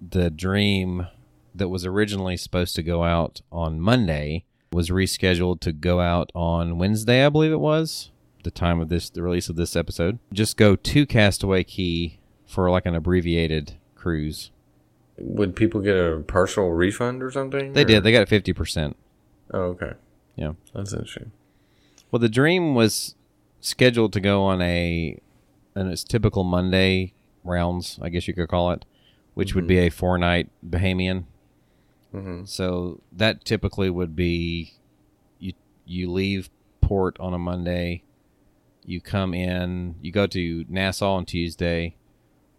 [0.00, 1.08] the dream
[1.54, 6.78] that was originally supposed to go out on Monday was rescheduled to go out on
[6.78, 8.12] Wednesday, I believe it was,
[8.44, 10.18] the time of this the release of this episode.
[10.32, 14.50] Just go to Castaway Cay for like an abbreviated cruise.
[15.18, 17.72] Would people get a partial refund or something?
[17.72, 18.04] They or- did.
[18.04, 18.96] They got fifty percent.
[19.52, 19.92] Oh, okay.
[20.36, 20.52] Yeah.
[20.74, 21.32] That's interesting.
[22.10, 23.14] Well, the dream was
[23.60, 25.20] scheduled to go on a
[25.74, 27.12] and its typical Monday
[27.44, 28.84] rounds, I guess you could call it,
[29.34, 31.24] which would be a four night Bahamian.
[32.14, 32.44] Mm-hmm.
[32.44, 34.74] So that typically would be
[35.38, 35.52] you
[35.84, 36.50] you leave
[36.80, 38.02] port on a Monday,
[38.84, 41.96] you come in, you go to Nassau on Tuesday,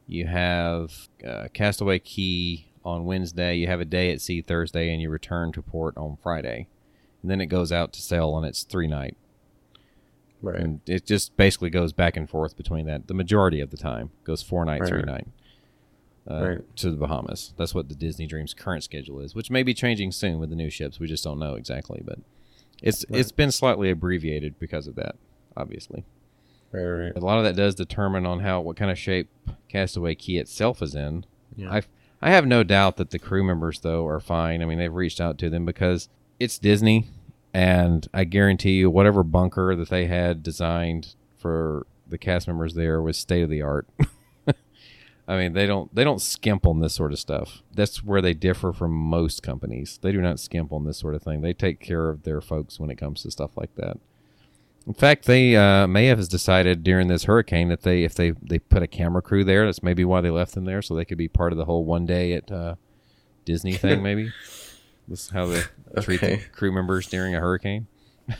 [0.09, 5.01] you have uh, Castaway Cay on Wednesday, you have a day at sea Thursday, and
[5.01, 6.67] you return to port on Friday.
[7.21, 9.15] And then it goes out to sail on its three night.
[10.41, 10.59] Right.
[10.59, 13.07] And it just basically goes back and forth between that.
[13.07, 15.27] The majority of the time goes four night, three night.
[16.29, 16.75] uh, Right.
[16.77, 17.53] to the Bahamas.
[17.57, 20.55] That's what the Disney Dreams current schedule is, which may be changing soon with the
[20.55, 20.99] new ships.
[20.99, 22.19] We just don't know exactly, but
[22.81, 25.15] it's it's been slightly abbreviated because of that,
[25.57, 26.05] obviously.
[26.71, 26.83] Right.
[26.83, 27.15] Right.
[27.15, 29.29] A lot of that does determine on how what kind of shape
[29.69, 31.25] Castaway Cay itself is in.
[31.55, 31.71] Yeah.
[31.71, 31.81] I
[32.21, 34.61] I have no doubt that the crew members though are fine.
[34.61, 37.07] I mean, they've reached out to them because it's Disney,
[37.53, 43.01] and I guarantee you, whatever bunker that they had designed for the cast members there
[43.01, 43.87] was state of the art.
[45.27, 47.61] I mean, they don't they don't skimp on this sort of stuff.
[47.73, 49.99] That's where they differ from most companies.
[50.01, 51.41] They do not skimp on this sort of thing.
[51.41, 53.97] They take care of their folks when it comes to stuff like that.
[54.89, 58.57] In fact, they uh, may have decided during this hurricane that they if they they
[58.57, 61.19] put a camera crew there, that's maybe why they left them there, so they could
[61.19, 62.73] be part of the whole one day at uh,
[63.45, 64.01] Disney thing.
[64.09, 64.33] Maybe
[65.07, 65.61] this is how they
[66.01, 67.87] treat the crew members during a hurricane.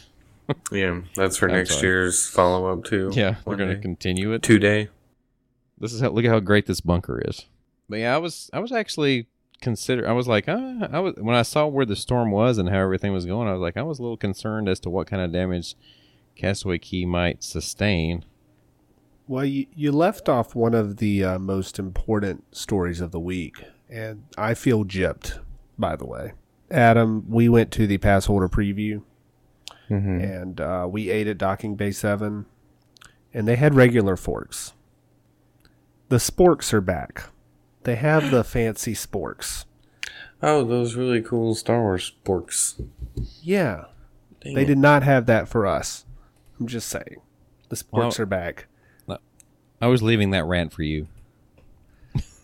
[0.72, 1.84] Yeah, that's for I'm next sorry.
[1.84, 3.12] year's follow up too.
[3.14, 4.42] Yeah, we're going to continue it.
[4.42, 4.90] two day.
[5.78, 7.46] This is how look at how great this bunker is.
[7.88, 9.28] But yeah, I was I was actually
[9.62, 12.68] consider I was like uh, I was when I saw where the storm was and
[12.68, 15.06] how everything was going, I was like I was a little concerned as to what
[15.06, 15.76] kind of damage
[16.40, 18.24] Castaway Cay might sustain.
[19.28, 23.64] Well, you, you left off one of the uh, most important stories of the week,
[23.90, 25.40] and I feel gypped,
[25.78, 26.34] by the way.
[26.72, 29.04] Adam, we went to the pass holder preview,
[29.90, 30.20] Mm-hmm.
[30.22, 32.46] and uh, we ate at Docking Bay 7,
[33.34, 34.74] and they had regular forks.
[36.10, 37.24] The sporks are back.
[37.84, 39.66] They have the fancy sporks.
[40.44, 42.80] Oh, those really cool Star Wars sporks.
[43.42, 43.86] Yeah,
[44.42, 44.66] Dang they it.
[44.68, 46.06] did not have that for us.
[46.60, 47.22] I'm just saying.
[47.70, 48.68] The sporks Well- are back.
[49.82, 51.08] I was leaving that rant for you.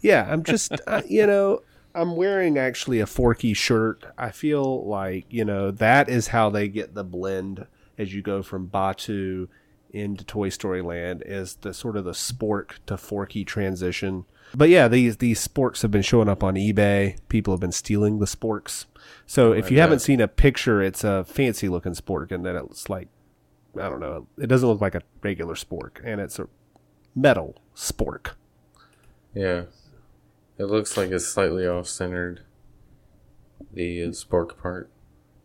[0.02, 4.06] Yeah, I'm just, uh, you know, I'm wearing actually a Forky shirt.
[4.18, 7.66] I feel like, you know, that is how they get the blend
[7.98, 9.48] as you go from Batuu
[9.90, 14.26] into Toy Story Land is the sort of the spork to Forky transition.
[14.54, 17.18] But yeah, these these sporks have been showing up on eBay.
[17.30, 18.86] People have been stealing the sporks.
[19.26, 22.56] So if I you haven't seen a picture, it's a fancy looking spork, and then
[22.56, 23.08] it's like,
[23.80, 26.48] I don't know, it doesn't look like a regular spork, and it's a
[27.16, 28.32] metal spork.
[29.34, 29.64] Yeah.
[30.58, 32.42] It looks like it's slightly off centered.
[33.74, 34.90] The uh, spork part.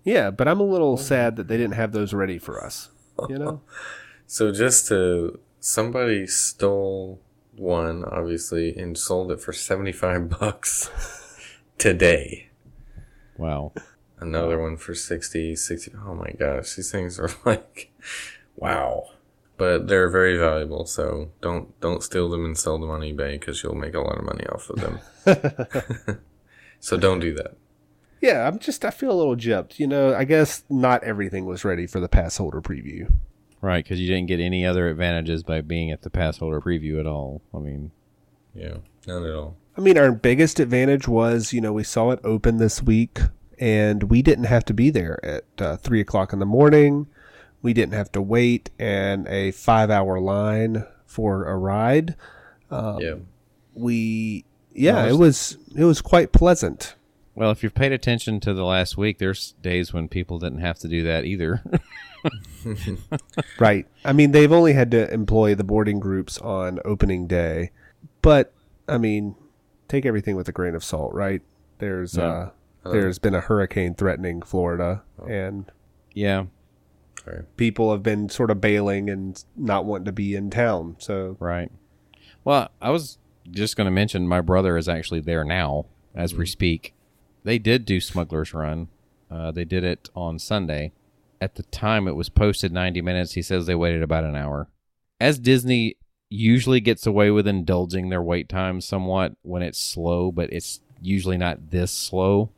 [0.04, 2.90] Yeah, but I'm a little sad that they didn't have those ready for us.
[3.28, 3.60] You know?
[4.26, 7.20] So just to somebody stole
[7.56, 10.88] one, obviously, and sold it for seventy five bucks
[11.78, 12.48] today.
[13.36, 13.72] Wow.
[14.20, 15.92] Another one for 60, 60.
[16.06, 17.90] Oh my gosh, these things are like,
[18.56, 19.04] wow.
[19.56, 23.62] But they're very valuable, so don't don't steal them and sell them on eBay because
[23.62, 24.98] you'll make a lot of money off of them.
[26.80, 27.56] so don't do that.
[28.22, 29.78] yeah, I'm just I feel a little gypped.
[29.78, 33.12] You know, I guess not everything was ready for the pass holder preview.
[33.62, 36.98] Right, because you didn't get any other advantages by being at the pass holder preview
[36.98, 37.42] at all.
[37.54, 37.90] I mean,
[38.54, 39.56] Yeah, not at all.
[39.76, 43.18] I mean, our biggest advantage was, you know, we saw it open this week,
[43.60, 47.06] and we didn't have to be there at uh, three o'clock in the morning.
[47.62, 52.16] We didn't have to wait in a five-hour line for a ride.
[52.72, 53.14] yeah,
[53.74, 56.96] We, yeah, it was it was quite pleasant.
[57.34, 60.78] well, if you've paid attention to the last week, there's days when people didn't have
[60.80, 61.62] to do that either.
[63.58, 63.86] Right.
[64.04, 67.70] I mean, they've only had to employ the boarding groups on opening day,
[68.22, 68.52] but
[68.88, 69.34] I mean,
[69.88, 71.40] take everything with a grain of salt, right?
[71.78, 72.24] There's Yeah.
[72.24, 72.50] uh,
[72.84, 75.70] there's been a hurricane threatening Florida, and
[76.12, 76.44] yeah,
[77.24, 77.44] sorry.
[77.56, 80.96] people have been sort of bailing and not wanting to be in town.
[80.98, 81.70] So right.
[82.44, 83.18] Well, I was
[83.50, 86.94] just going to mention my brother is actually there now as we speak.
[87.44, 88.88] They did do Smuggler's Run.
[89.30, 90.92] Uh, they did it on Sunday.
[91.40, 94.68] At the time it was posted 90 minutes, he says they waited about an hour.
[95.20, 95.96] As Disney
[96.28, 101.38] usually gets away with indulging their wait times somewhat when it's slow, but it's usually
[101.38, 102.50] not this slow.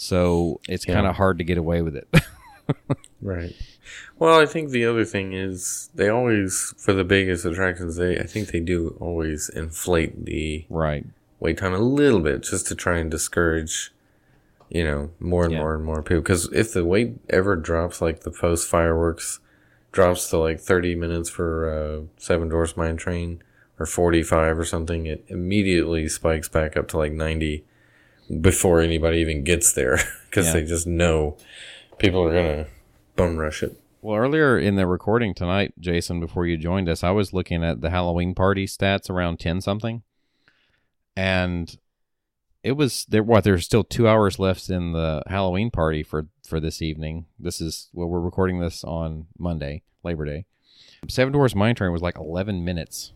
[0.00, 0.94] So it's Yeah.
[0.94, 2.08] kind of hard to get away with it.
[3.22, 3.54] Right.
[4.18, 8.22] Well, I think the other thing is they always, for the biggest attractions, they I
[8.22, 11.04] think they do always inflate the right.
[11.38, 13.92] wait time a little bit just to try and discourage,
[14.70, 15.58] you know, more and Yeah.
[15.58, 16.22] more and more people.
[16.22, 19.40] Because if the wait ever drops, like the post fireworks
[19.92, 23.42] drops to like 30 minutes for uh, Seven Dwarfs Mine Train
[23.78, 27.64] or 45 or something, it immediately spikes back up to like 90
[28.40, 29.98] before anybody even gets there
[30.30, 30.52] because Yeah.
[30.54, 31.36] they just know
[31.98, 32.66] people are gonna
[33.16, 33.76] bum rush it.
[34.02, 37.80] Well, earlier in the recording tonight, Jason, before you joined us, I was looking at
[37.82, 40.02] the Halloween party stats around ten something,
[41.16, 41.76] and
[42.62, 43.22] it was there.
[43.22, 47.26] What there's still two hours left in the Halloween party for for this evening.
[47.38, 50.46] This is well, we're recording this on Monday, Labor Day.
[51.08, 53.12] Seven Dwarfs Mine Train was like eleven minutes.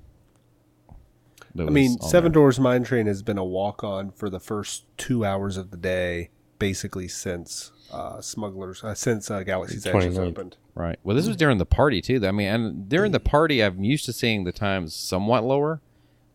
[1.59, 2.41] I mean, Seven there.
[2.41, 5.77] Dwarfs Mine Train has been a walk on for the first two hours of the
[5.77, 10.57] day, basically since uh, Smugglers, uh, since uh, Galaxy's Edge has opened.
[10.75, 10.99] Right.
[11.05, 12.21] Well, this was during the party too.
[12.27, 15.81] I mean, and during the party, I'm used to seeing the times somewhat lower,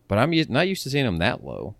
[0.08, 1.76] but I'm used, not used to seeing them that low.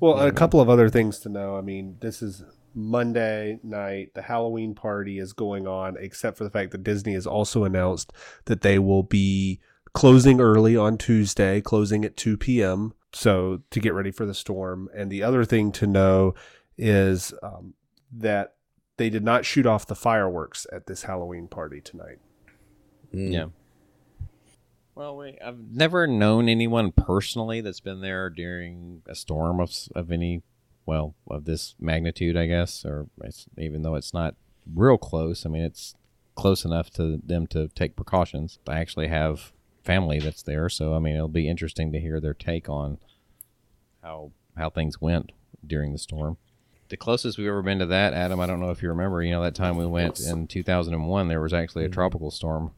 [0.00, 1.58] Well, a couple of other things to know.
[1.58, 2.42] I mean, this is
[2.74, 4.14] Monday night.
[4.14, 8.10] The Halloween party is going on, except for the fact that Disney has also announced
[8.46, 9.60] that they will be
[9.92, 12.94] closing early on Tuesday, closing at 2 p.m.
[13.12, 14.88] So to get ready for the storm.
[14.94, 16.34] And the other thing to know
[16.78, 17.74] is um,
[18.12, 18.54] that
[18.96, 22.18] they did not shoot off the fireworks at this Halloween party tonight.
[23.14, 23.32] Mm.
[23.32, 23.46] Yeah.
[24.94, 30.12] Well, we, I've never known anyone personally that's been there during a storm of, of
[30.12, 30.42] any,
[30.84, 34.34] well, of this magnitude, I guess, or it's, even though it's not
[34.72, 35.46] real close.
[35.46, 35.94] I mean, it's
[36.34, 38.58] close enough to them to take precautions.
[38.68, 39.52] I actually have
[39.90, 42.98] family that's there, so I mean, it'll be interesting to hear their take on
[44.04, 45.32] how how things went
[45.66, 46.36] during the storm.
[46.90, 49.32] The closest we've ever been to that, Adam, I don't know if you remember, you
[49.32, 51.94] know, that time we went in 2001, there was actually a mm-hmm.
[51.94, 52.70] tropical storm.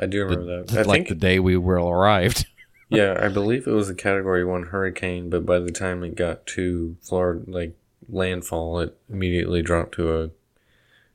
[0.00, 0.76] I do remember that.
[0.76, 2.46] I like think, the day we were arrived.
[2.88, 6.46] yeah, I believe it was a Category One hurricane, but by the time it got
[6.46, 7.76] to Florida, like
[8.08, 10.30] landfall, it immediately dropped to a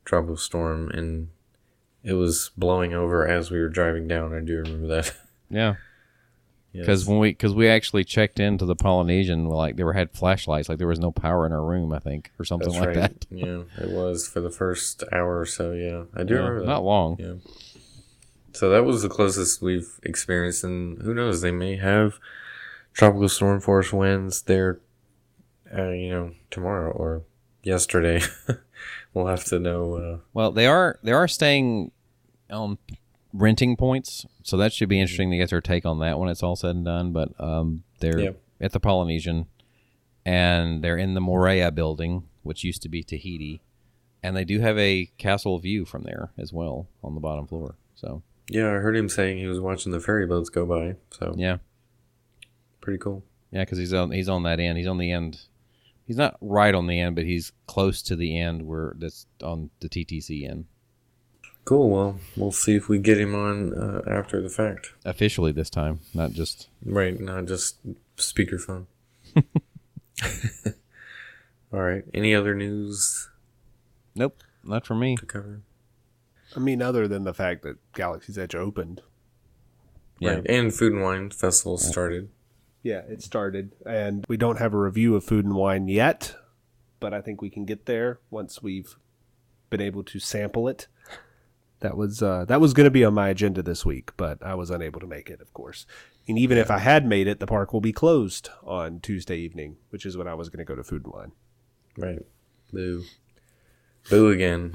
[0.06, 1.28] tropical storm, and
[2.02, 4.32] it was blowing over as we were driving down.
[4.32, 5.14] I do remember that.
[5.50, 5.74] yeah,
[6.72, 6.84] Yes.
[6.84, 10.68] because when we because we actually checked into the Polynesian, like they were had flashlights,
[10.68, 13.20] like there was no power in our room, I think, or something That's like right.
[13.20, 13.26] that.
[13.30, 15.72] Yeah, it was for the first hour or so.
[15.72, 16.66] Yeah, I do Yeah, remember that.
[16.66, 17.16] not long.
[17.18, 17.34] Yeah.
[18.52, 21.40] So that was the closest we've experienced, and who knows?
[21.42, 22.18] They may have
[22.92, 24.80] tropical storm force winds there,
[25.76, 27.22] uh, you know, tomorrow or
[27.62, 28.22] yesterday.
[29.14, 29.94] we'll have to know.
[29.94, 31.90] Uh, Well, they are they are staying
[32.50, 32.78] on
[33.32, 36.42] renting points, so that should be interesting to get their take on that when it's
[36.42, 37.12] all said and done.
[37.12, 38.30] But um, they're Yeah.
[38.60, 39.46] at the Polynesian,
[40.24, 43.60] and they're in the Moorea building, which used to be Tahiti,
[44.22, 47.74] and they do have a castle view from there as well on the bottom floor.
[47.94, 50.94] So yeah, I heard him saying he was watching the ferry boats go by.
[51.10, 51.58] So yeah,
[52.80, 53.24] pretty cool.
[53.50, 54.78] yeah, because he's on he's on that end.
[54.78, 55.40] He's on the end.
[56.06, 59.70] He's not right on the end, but he's close to the end where that's on
[59.80, 60.66] the TTC end.
[61.66, 61.90] Cool.
[61.90, 64.92] Well, we'll see if we get him on uh, after the fact.
[65.04, 67.76] Officially this time, not just Right, not just
[68.16, 68.86] speakerphone.
[71.72, 72.04] All right.
[72.14, 73.28] Any other news
[74.14, 75.16] nope, not for me.
[75.16, 75.62] to cover?
[76.54, 79.02] I mean, other than the fact that Galaxy's Edge opened.
[80.20, 80.34] Yeah.
[80.36, 80.46] Right.
[80.48, 82.30] And Food and Wine Festival started.
[82.84, 86.36] Yeah, it started, and we don't have a review of Food and Wine yet,
[87.00, 88.94] but I think we can get there once we've
[89.68, 90.86] been able to sample it.
[91.80, 94.54] That was uh, that was going to be on my agenda this week, but I
[94.54, 95.84] was unable to make it, of course.
[96.26, 99.76] And even if I had made it, the park will be closed on Tuesday evening,
[99.90, 101.32] which is when I was going to go to Food and Wine.
[101.98, 102.22] Right.
[102.72, 103.04] Boo.
[104.08, 104.74] Boo again.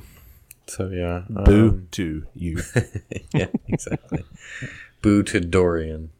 [0.67, 1.23] So yeah.
[1.29, 2.61] Boo um, to you.
[3.33, 4.23] yeah, exactly.
[5.01, 6.11] Boo to Dorian.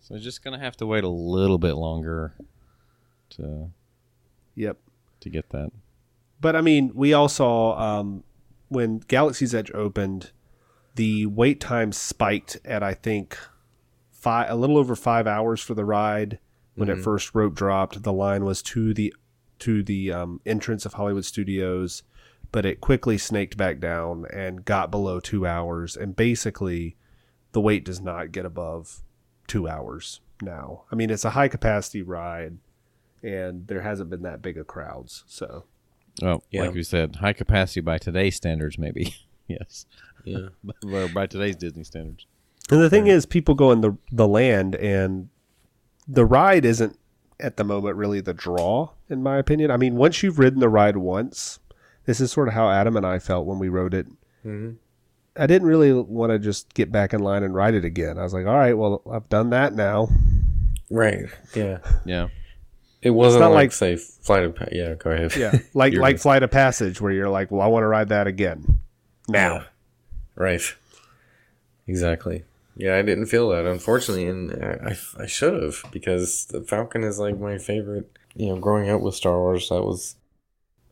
[0.00, 2.34] So I'm just gonna have to wait a little bit longer
[3.30, 3.70] to
[4.54, 4.76] yep.
[5.20, 5.70] to get that.
[6.40, 8.22] But I mean, we all saw um,
[8.74, 10.32] when Galaxy's Edge opened,
[10.96, 13.38] the wait time spiked at I think
[14.10, 16.38] five, a little over five hours for the ride.
[16.76, 19.14] When it first rope dropped, the line was to the
[19.60, 22.02] to the um, entrance of Hollywood Studios,
[22.50, 25.96] but it quickly snaked back down and got below two hours.
[25.96, 26.96] And basically,
[27.52, 29.02] the wait does not get above
[29.46, 30.82] two hours now.
[30.90, 32.58] I mean, it's a high capacity ride,
[33.22, 35.22] and there hasn't been that big of crowds.
[35.28, 35.66] So
[36.22, 36.62] Oh, Yeah.
[36.62, 39.14] like we said, high capacity by today's standards, maybe.
[39.48, 39.86] yes,
[40.24, 40.48] Yeah.
[40.84, 42.26] Well, by today's Disney standards.
[42.70, 45.28] And the thing is, people go in the the land, and
[46.08, 46.98] the ride isn't
[47.40, 49.70] at the moment really the draw, in my opinion.
[49.70, 51.58] I mean, once you've ridden the ride once,
[52.06, 54.06] this is sort of how Adam and I felt when we rode it.
[54.42, 54.72] hmm
[55.36, 58.18] I didn't really want to just get back in line and ride it again.
[58.18, 60.08] I was like, all right, well, I've done that now.
[60.90, 61.24] Right.
[61.56, 61.78] Yeah.
[62.04, 62.28] Yeah,
[63.04, 65.36] It wasn't not like, like- say Flight of Pa- Yeah, go ahead.
[65.36, 66.20] Yeah, like like right.
[66.20, 68.80] Flight of Passage, where you're like, well, I want to ride that again
[69.28, 69.64] now.
[70.34, 70.62] Right.
[71.86, 72.44] Exactly.
[72.76, 77.18] Yeah, I didn't feel that, unfortunately, and I, I should have because the Falcon is
[77.20, 78.10] like my favorite.
[78.34, 80.16] You know, growing up with Star Wars, that was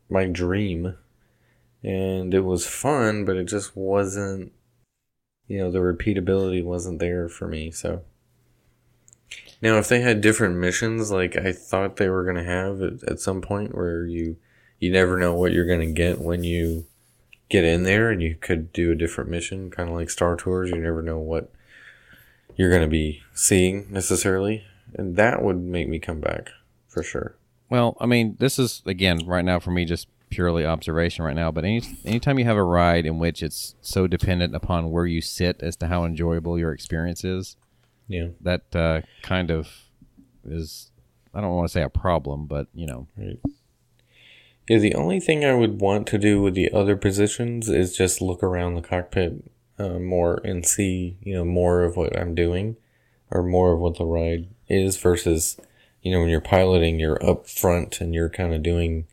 [0.09, 0.95] my dream,
[1.83, 4.53] and it was fun, but it just wasn't.
[5.47, 7.69] You know, the repeatability wasn't there for me.
[7.71, 8.03] So
[9.63, 13.19] now, if they had different missions, like I thought they were gonna have at, at
[13.21, 14.35] some point, where you
[14.77, 16.85] you never know what you're gonna get when you
[17.47, 20.69] get in there, and you could do a different mission, kind of like Star Tours.
[20.69, 21.49] You never know what
[22.57, 26.49] you're to be seeing necessarily, and that would make me come back
[26.89, 27.37] for sure.
[27.69, 31.51] Well, I mean, this is again right now for me just purely observation right now.
[31.51, 35.21] But any anytime you have a ride in which it's so dependent upon where you
[35.21, 37.55] sit as to how enjoyable your experience is,
[38.07, 39.69] Yeah, that uh, kind of
[40.45, 40.91] is
[41.33, 43.39] I don't want to say a problem, but you know, right.
[44.69, 48.21] Yeah, the only thing I would want to do with the other positions is just
[48.21, 49.43] look around the cockpit
[49.77, 52.77] uh, more and see, you know, more of what I'm doing
[53.29, 55.57] or more of what the ride is versus,
[56.01, 59.05] you know, when you're piloting, you're up front and you're kind of doing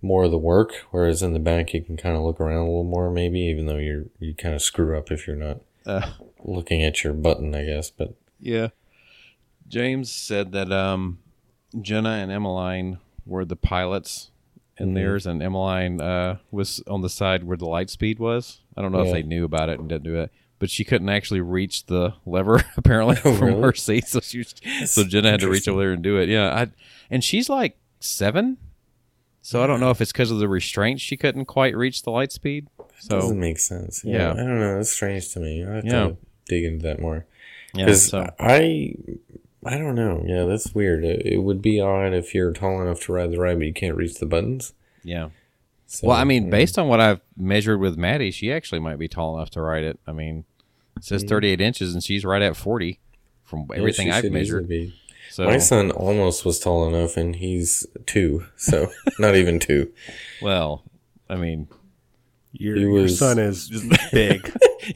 [0.00, 2.64] more of the work, whereas in the back you can kind of look around a
[2.64, 6.10] little more, maybe, even though you're you kind of screw up if you're not uh,
[6.44, 7.90] looking at your button, I guess.
[7.90, 8.68] But yeah.
[9.66, 11.18] James said that um,
[11.80, 14.30] Jenna and Emmeline were the pilots
[14.78, 14.94] in Mhm.
[14.94, 18.60] theirs, and Emmeline uh, was on the side where the light speed was.
[18.76, 20.30] I don't know if they knew about it and didn't do it,
[20.60, 23.62] but she couldn't actually reach the lever apparently Oh, from really?
[23.62, 24.54] her seat, so she was,
[24.86, 26.28] so Jenna had to reach over there and do it.
[26.28, 26.68] Yeah, I,
[27.10, 28.56] and she's like seven,
[29.42, 32.10] so I don't know if it's because of the restraints she couldn't quite reach the
[32.12, 32.68] light speed.
[33.00, 34.02] So doesn't make sense.
[34.04, 34.32] Yeah, Yeah.
[34.32, 34.76] I don't know.
[34.76, 35.64] That's strange to me.
[35.64, 35.92] I have Yeah.
[36.08, 37.26] to dig into that more
[37.74, 38.94] yeah, because so I,
[39.64, 40.24] I don't know.
[40.26, 41.04] Yeah, that's weird.
[41.04, 43.72] It, it would be odd if you're tall enough to ride the ride, but you
[43.74, 44.72] can't reach the buttons.
[45.02, 45.28] yeah.
[45.90, 46.50] So, Well, I mean, yeah.
[46.50, 49.84] based on what I've measured with Maddie, she actually might be tall enough to ride
[49.84, 49.98] it.
[50.06, 50.44] I mean,
[50.98, 51.28] it says mm.
[51.28, 53.00] 38 inches, and she's right at 40
[53.42, 54.70] from everything I've measured.
[55.30, 59.90] So, My son almost was tall enough, and he's two, so not even two.
[60.42, 60.84] well,
[61.30, 61.68] I mean,
[62.52, 63.68] Your, He your son is
[64.12, 64.52] big.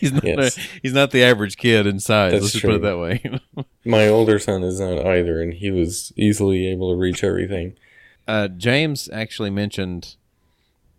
[0.00, 0.56] he's not Yes.
[0.56, 2.32] a, he's not the average kid in size.
[2.32, 3.22] That's let's just put it that way.
[3.84, 7.74] My older son is not either, and he was easily able to reach everything.
[8.26, 10.16] uh, James actually mentioned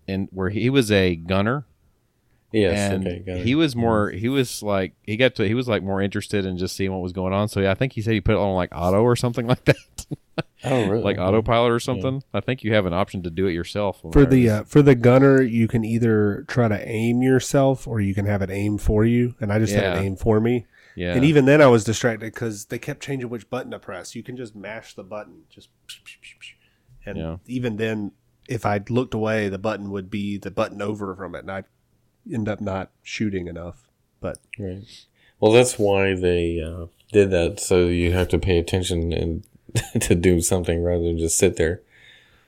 [0.07, 1.65] in where he was a gunner
[2.51, 3.45] Yes, and okay, got it.
[3.45, 6.57] he was more he was like he got to he was like more interested in
[6.57, 8.39] just seeing what was going on so yeah, i think he said he put it
[8.39, 9.75] on like auto or something like that
[10.63, 13.53] oh really like autopilot or something i think you have an option to do it
[13.53, 18.01] yourself for the uh, for the gunner, you can either try to aim yourself or
[18.01, 19.35] you can have it aim for you.
[19.39, 19.99] And I just had Yeah.
[19.99, 20.65] it aim for me.
[20.95, 24.15] yeah And even then, I was distracted because they kept changing which button to press.
[24.15, 25.69] You can just mash the button, just
[27.05, 27.37] and Yeah.
[27.45, 28.11] even then,
[28.47, 31.65] if I looked away, the button would be the button over from it, and I'd
[32.33, 33.89] end up not shooting enough.
[34.21, 34.83] But Right.
[35.39, 37.59] Well, that's why they uh, did that.
[37.59, 39.43] So you have to pay attention and
[40.01, 41.81] to do something rather than just sit there.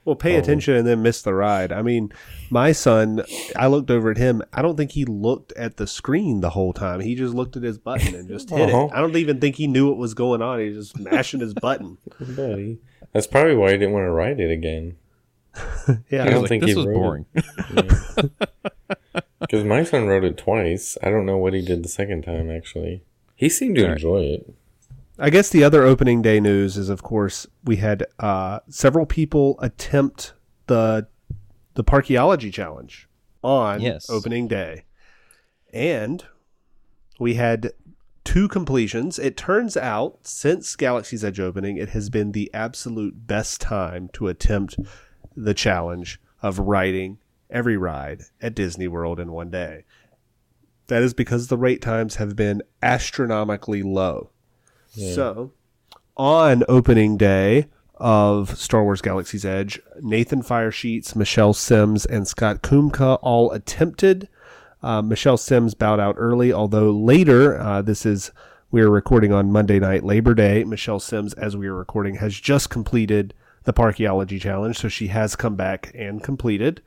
[0.04, 0.40] well, pay Oh.
[0.40, 1.72] attention and then miss the ride.
[1.72, 2.12] I mean,
[2.50, 3.22] my son,
[3.56, 4.42] I looked over at him.
[4.52, 7.00] I don't think he looked at the screen the whole time.
[7.00, 8.88] He just looked at his button and just hit Uh-huh.
[8.88, 8.92] it.
[8.94, 10.60] I don't even think he knew what was going on.
[10.60, 11.98] He was just mashing his button.
[12.20, 12.80] Buddy.
[13.14, 14.98] That's probably why he didn't want to ride it again.
[16.10, 17.26] Yeah, I don't like, think this he was boring
[19.42, 20.98] Because my son wrote it twice.
[21.04, 23.04] I don't know what he did the second time, actually.
[23.36, 23.98] He seemed to All right.
[23.98, 24.54] enjoy it.
[25.20, 29.58] I guess the other opening day news is, of course, we had uh, several people
[29.62, 30.34] attempt
[30.68, 31.08] the
[31.74, 33.08] the Parkeology Challenge
[33.44, 34.10] on Yes.
[34.10, 34.84] opening day,
[35.74, 36.26] and
[37.20, 37.72] we had
[38.24, 39.18] two completions.
[39.20, 44.28] It turns out, since Galaxy's Edge opening, it has been the absolute best time to
[44.28, 44.78] attempt
[45.36, 47.20] the challenge of riding
[47.52, 49.84] every ride at Disney World in one day.
[50.88, 54.32] That is because the wait times have been astronomically low.
[55.16, 55.54] So,
[56.18, 63.20] on opening day of Star Wars Galaxy's Edge, Nathan Firesheets, Michelle Sims, and Scott Kumka
[63.22, 64.28] all attempted.
[64.82, 68.32] Uh, Michelle Sims bowed out early, although later, uh, this is,
[68.72, 70.64] we are recording on Monday night, Labor Day.
[70.64, 73.34] Michelle Sims, as we are recording, has just completed
[73.64, 76.82] the Parkeology Challenge, so she has come back and completed.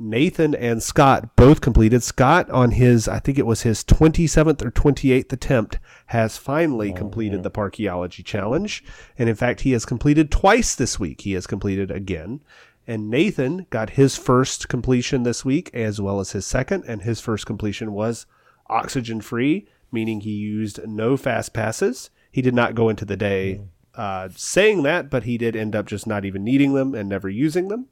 [0.00, 2.02] Nathan and Scott both completed.
[2.02, 7.42] Scott, on his, I think it was his 27th or 28th attempt, has finally completed
[7.42, 8.82] the Parkeology Challenge.
[9.18, 11.20] And in fact, he has completed twice this week.
[11.20, 12.40] He has completed again.
[12.86, 16.84] And Nathan got his first completion this week, as well as his second.
[16.86, 18.26] And his first completion was
[18.68, 22.10] oxygen free, meaning he used no fast passes.
[22.32, 23.60] He did not go into the day
[23.94, 27.28] uh, saying that, but he did end up just not even needing them and never
[27.28, 27.86] using them.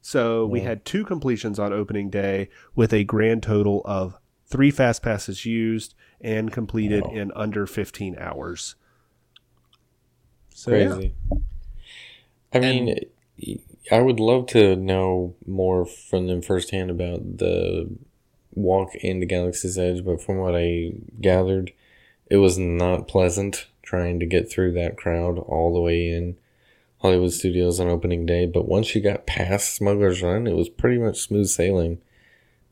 [0.00, 5.02] So we had two completions on opening day with a grand total of three fast
[5.02, 7.12] passes used and completed Wow.
[7.12, 8.76] in under 15 hours.
[10.54, 10.88] So, yeah.
[10.88, 11.14] Crazy.
[12.52, 12.98] I mean,
[13.92, 17.88] I would love to know more from them firsthand about the
[18.52, 21.72] walk into Galaxy's Edge, but from what I gathered,
[22.30, 26.36] it was not pleasant trying to get through that crowd all the way in
[27.00, 28.46] Hollywood Studios on opening day.
[28.46, 31.98] But once you got past Smuggler's Run, it was pretty much smooth sailing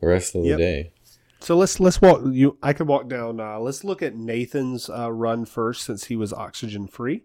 [0.00, 0.58] the rest of the Yep.
[0.58, 0.92] day.
[1.40, 5.12] So let's let's walk you I could walk down uh, let's look at Nathan's uh,
[5.12, 7.22] run first since he was oxygen free.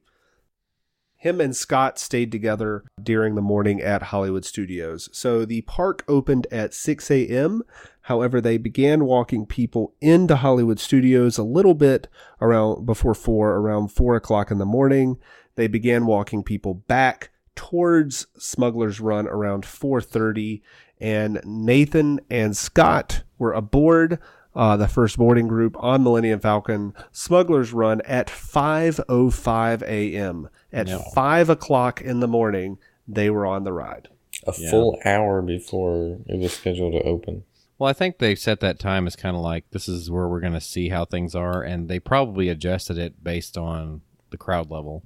[1.16, 5.08] Him and Scott stayed together during the morning at Hollywood Studios.
[5.14, 7.64] So the park opened at 6 a.m.
[8.02, 12.10] However, they began walking people into Hollywood Studios a little bit
[12.42, 15.18] around before four, around four o'clock in the morning.
[15.56, 20.62] They began walking people back towards Smuggler's Run around 4:30,
[21.00, 24.20] and Nathan and Scott were aboard
[24.56, 30.50] uh, the first boarding group on Millennium Falcon Smuggler's Run at 5:05 a.m.
[30.72, 31.00] At No.
[31.14, 32.78] five o'clock in the morning,
[33.08, 34.10] they were on the ride.
[34.48, 34.70] A Yeah.
[34.72, 37.44] full hour before it was scheduled to open.
[37.80, 40.40] Well, I think they set that time as kind of like this is where we're
[40.40, 44.70] going to see how things are, and they probably adjusted it based on the crowd
[44.72, 45.04] level.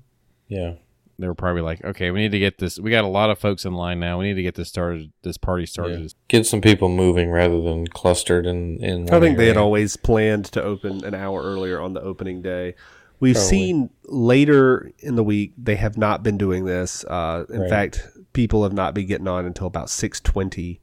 [0.47, 0.73] Yeah.
[1.19, 2.79] They were probably like, okay, we need to get this.
[2.79, 4.19] We got a lot of folks in line now.
[4.19, 5.11] We need to get this started.
[5.23, 5.99] This party started.
[6.01, 6.07] Yeah.
[6.27, 8.77] Get some people moving rather than clustered in.
[8.83, 12.01] in I one think they had always planned to open an hour earlier on the
[12.01, 12.75] opening day.
[13.19, 13.49] We've Probably.
[13.49, 17.03] seen later in the week they have not been doing this.
[17.05, 17.69] Uh, in Right.
[17.69, 20.81] fact, people have not been getting on until about six twenty.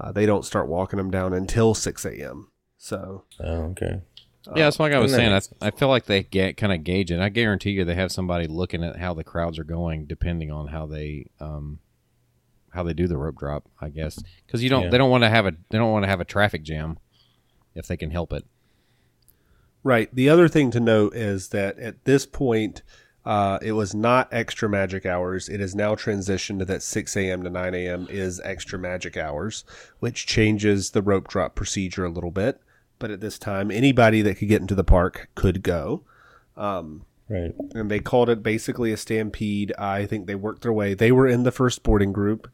[0.00, 2.48] Uh, they don't start walking them down until six a.m.
[2.76, 4.00] So Oh, okay.
[4.54, 5.32] Yeah, that's like I was saying.
[5.32, 7.20] I, I feel like they get kind of gauge it.
[7.20, 10.68] I guarantee you, they have somebody looking at how the crowds are going, depending on
[10.68, 11.78] how they um
[12.70, 13.64] how they do the rope drop.
[13.80, 14.90] I guess because you don't Yeah.
[14.90, 16.98] they don't want to have a they don't want to have a traffic jam
[17.74, 18.44] if they can help it.
[19.82, 20.12] Right.
[20.14, 22.82] The other thing to note is that at this point,
[23.24, 25.48] uh, it was not extra magic hours.
[25.48, 27.42] It is now transitioned to that 6 a.m.
[27.44, 28.06] to 9 a.m.
[28.10, 29.64] is extra magic hours,
[30.00, 32.60] which changes the rope drop procedure a little bit.
[32.98, 36.02] But at this time, anybody that could get into the park could go.
[36.56, 37.52] Um, Right.
[37.74, 39.72] and they called it basically a stampede.
[39.78, 40.94] I think they worked their way.
[40.94, 42.48] They were in the first boarding group.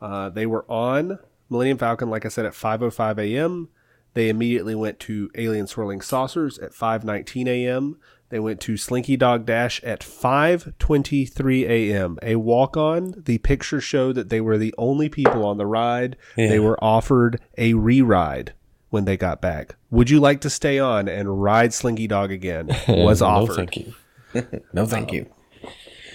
[0.00, 1.18] Uh, they were on
[1.50, 3.68] Millennium Falcon, like I said, at 5:05 a.m.
[4.14, 7.98] They immediately went to Alien Swirling Saucers at 5:19 a.m.
[8.30, 12.18] They went to Slinky Dog Dash at 5:23 a.m.
[12.22, 13.22] A walk-on.
[13.24, 16.16] The picture showed that they were the only people on the ride.
[16.36, 16.48] Yeah.
[16.48, 18.52] They were offered a re-ride
[18.94, 19.74] when they got back.
[19.90, 22.68] Would you like to stay on and ride Slinky Dog again?
[22.86, 23.56] Was no, offered.
[23.56, 23.92] thank you.
[24.72, 25.26] no, thank you.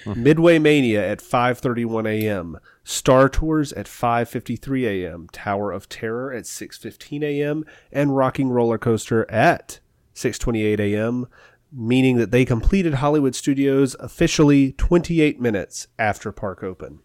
[0.15, 2.57] Midway Mania at 5:31 a.m.
[2.85, 5.27] Star Tours at 5:53 a.m.
[5.33, 7.65] Tower of Terror at 6:15 a.m.
[7.91, 9.81] and Rock 'n' Roller Coaster at
[10.15, 11.27] 6:28 a.m.
[11.73, 16.99] Meaning that they completed Hollywood Studios officially 28 minutes after park open.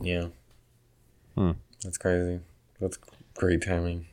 [0.00, 0.28] Yeah.
[1.36, 1.52] Hmm.
[1.84, 2.40] That's crazy.
[2.80, 2.98] That's
[3.34, 4.06] great timing.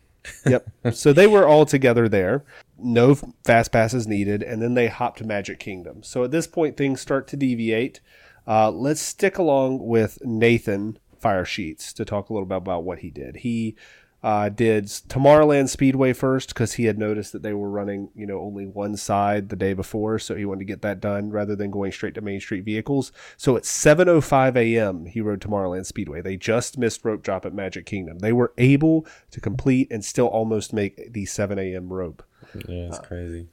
[0.46, 0.70] Yep.
[0.94, 2.44] so they were all together there.
[2.78, 6.04] No fast passes needed, and then they hopped to Magic Kingdom.
[6.04, 8.00] So at this point, things start to deviate.
[8.48, 13.10] Uh, let's stick along with Nathan Firesheets to talk a little bit about what he
[13.10, 13.38] did.
[13.38, 13.76] He
[14.22, 18.42] uh, did Tomorrowland Speedway first because he had noticed that they were running, you know,
[18.42, 21.72] only one side the day before, so he wanted to get that done rather than
[21.72, 23.14] going straight to Main Street vehicles.
[23.38, 26.22] So at 7:05 a.m., he rode Tomorrowland Speedway.
[26.22, 28.20] They just missed rope drop at Magic Kingdom.
[28.20, 31.88] They were able to complete and still almost make the 7 a.m.
[31.94, 32.22] rope
[32.68, 33.48] Yeah, it's crazy.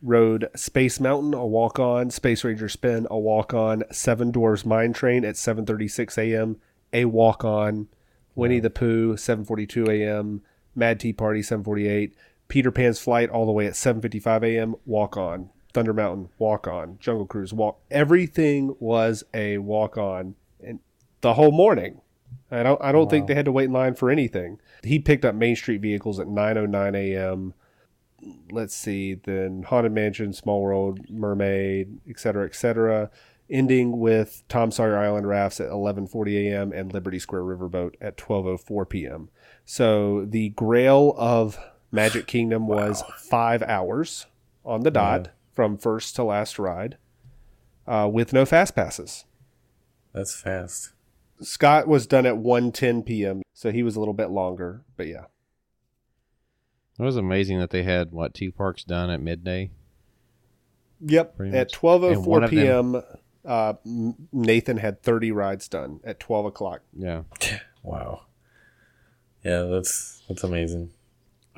[0.00, 4.92] rode Space Mountain, a walk on, Space Ranger Spin, a walk on, Seven Dwarfs Mine
[4.92, 6.56] Train at 7:36 a.m.,
[6.92, 7.88] a walk on,
[8.34, 10.42] Winnie the Pooh 7:42 a.m.,
[10.74, 12.12] Mad Tea Party 7:48,
[12.48, 16.98] Peter Pan's Flight all the way at 7:55 a.m., walk on, Thunder Mountain walk on,
[16.98, 17.80] Jungle Cruise walk.
[17.90, 20.80] Everything was a walk on, and
[21.20, 22.00] the whole morning.
[22.50, 22.80] I don't.
[22.82, 24.60] I don't think they had to wait in line for anything.
[24.82, 27.54] He picked up Main Street vehicles at 9:09 a.m
[28.50, 33.10] let's see, then Haunted Mansion, Small World, Mermaid, etc., etc.,
[33.50, 36.72] ending with Tom Sawyer Island rafts at 11:40 a.m.
[36.72, 39.28] and Liberty Square Riverboat at 12:04 p.m.
[39.64, 41.58] So the Grail of
[41.92, 44.26] Magic Kingdom was five hours
[44.64, 45.30] on the dot Yeah.
[45.52, 46.96] from first to last ride,
[47.86, 49.24] uh, with no fast passes.
[50.12, 50.90] That's fast.
[51.40, 55.24] Scott was done at 1:10 p.m., so he was a little bit longer, but yeah.
[56.98, 59.70] It was amazing that they had what two parks done at midday.
[61.00, 61.36] Yep.
[61.36, 61.72] Pretty At much.
[61.72, 63.02] twelve oh And one four them- p.m.,
[63.44, 63.74] uh,
[64.32, 66.80] Nathan had thirty rides done at twelve o'clock.
[66.96, 67.22] Yeah,
[67.82, 68.22] Wow.
[69.44, 70.90] Yeah, that's that's amazing.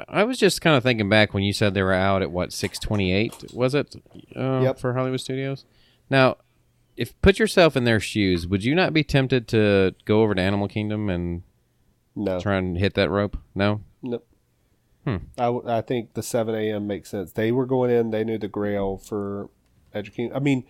[0.09, 2.53] I was just kind of thinking back when you said they were out at what
[2.53, 3.95] six twenty eight was it?
[4.35, 4.79] Uh, Yep.
[4.79, 5.65] For Hollywood Studios.
[6.11, 6.37] Now,
[6.97, 10.41] if put yourself in their shoes, would you not be tempted to go over to
[10.43, 11.43] Animal Kingdom and
[12.15, 13.37] No, try and hit that rope?
[13.55, 13.81] No.
[14.03, 14.27] Nope.
[15.05, 15.17] Hmm.
[15.39, 16.87] I, w- I think the 7 a.m.
[16.89, 17.33] makes sense.
[17.33, 19.49] They were going in, they knew the grail for
[19.95, 20.37] Magic Kingdom.
[20.37, 20.65] I mean,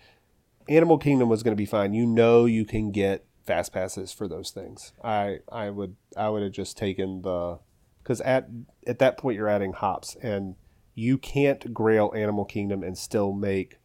[0.69, 1.93] Animal Kingdom was going to be fine.
[1.93, 4.91] You know you can get fast passes for those things.
[5.03, 7.59] I I would I would have just taken the
[8.03, 8.47] cuz at
[8.85, 10.55] at that point you're adding hops and
[10.95, 13.77] you can't grail Animal Kingdom and still make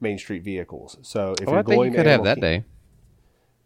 [0.00, 0.96] Main Street vehicles.
[1.02, 2.64] So if Oh, you're I think going you could to have that King- day.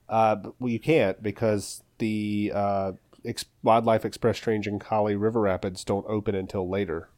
[0.08, 2.92] uh, well, you can't because the uh,
[3.24, 7.08] ex- Wildlife Express trains in Kali River Rapids don't open until later.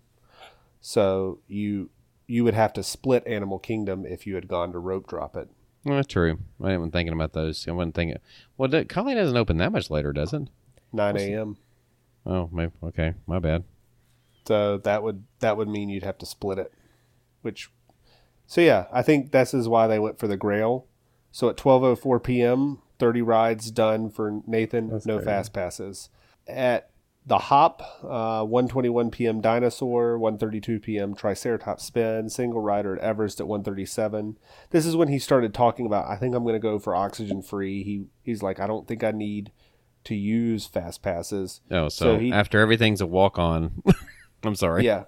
[0.81, 1.91] So you
[2.31, 5.49] you would have to split Animal Kingdom if you had gone to rope drop it.
[5.85, 6.39] Well, true.
[6.63, 7.67] I wasn't thinking about those.
[7.67, 8.19] I wasn't thinking.
[8.57, 10.43] Well, Kali doesn't open that much later, does it?
[10.93, 11.57] 9 a.m.
[12.25, 12.73] Oh, maybe.
[12.83, 13.65] Okay, my bad.
[14.47, 16.73] So that would that would mean you'd have to split it.
[17.43, 17.71] Which
[18.47, 20.87] so yeah, I think this is why they went for the Grail.
[21.33, 26.11] So at 12:04 p.m., 30 rides done for Nathan, That's no fast passes.
[26.47, 26.90] At
[27.27, 29.41] the Hop, uh, 1:21 p.m.
[29.41, 31.15] Dinosaur, 1:32 p.m.
[31.15, 34.37] Triceratops Spin, single rider at Everest at 1:37.
[34.71, 37.43] This is when he started talking about I think I'm going to go for oxygen
[37.43, 37.83] free.
[37.85, 39.53] He he's like I don't think I need
[40.05, 41.61] to use fast passes.
[41.71, 43.83] Oh, so, So he- after everything's a walk on.
[44.43, 44.87] I'm sorry.
[44.87, 45.05] Yeah.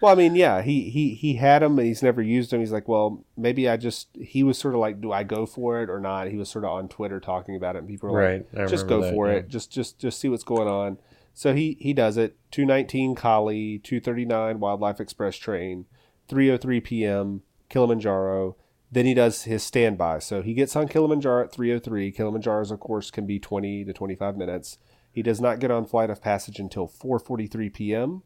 [0.00, 2.60] Well, I mean, yeah, he he he had them, and he's never used them.
[2.60, 4.08] He's like, well, maybe I just.
[4.14, 6.28] He was sort of like, do I go for it or not?
[6.28, 8.46] He was sort of on Twitter talking about it, and people were Right.
[8.52, 9.38] Like, just go that, for yeah.
[9.38, 10.98] it, just just just see what's going on.
[11.36, 12.36] So he he does it.
[12.50, 15.86] Two nineteen Kali, two thirty nine Wildlife Express train,
[16.26, 17.42] three oh three p.m.
[17.68, 18.56] Kilimanjaro.
[18.90, 20.18] Then he does his standby.
[20.18, 22.12] So he gets on Kilimanjaro at 303.
[22.12, 24.78] Kilimanjaro's, of course, can be 20 to 25 minutes.
[25.10, 28.22] He does not get on Flight of Passage until 4:43 p.m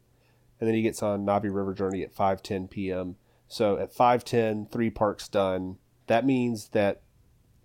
[0.61, 3.15] and then he gets on Na'vi River Journey at 5:10 p.m.
[3.47, 5.77] So at 5:10, three parks done.
[6.05, 7.01] That means that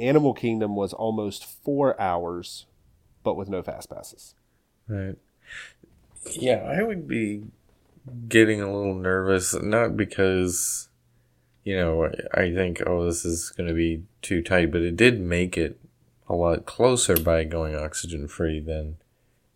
[0.01, 2.67] Animal Kingdom was almost four hours,
[3.23, 4.35] but with no fast passes.
[4.89, 5.17] Right.
[6.33, 7.45] Yeah, I would be
[8.29, 10.89] getting a little nervous, not because,
[11.65, 15.21] you know, I think, oh, this is going to be too tight, but it did
[15.21, 15.79] make it
[16.29, 18.97] a lot closer by going oxygen free than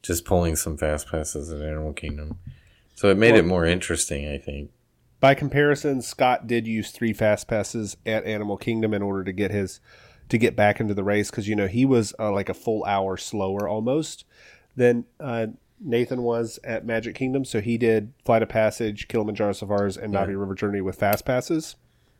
[0.03, 2.38] just pulling some fast passes at Animal Kingdom.
[2.95, 4.70] So it made it more interesting, I think.
[5.20, 9.51] By comparison, Scott did use three fast passes at Animal Kingdom in order to get
[9.51, 9.80] his
[10.30, 12.84] to get back into the race because you know he was uh, like a full
[12.84, 14.24] hour slower almost
[14.76, 15.49] than uh,
[15.81, 17.45] Nathan was at Magic Kingdom.
[17.45, 20.26] So he did Flight of Passage, Kilimanjaro Safaris, and Yeah.
[20.26, 21.76] Na'vi River Journey with fast passes.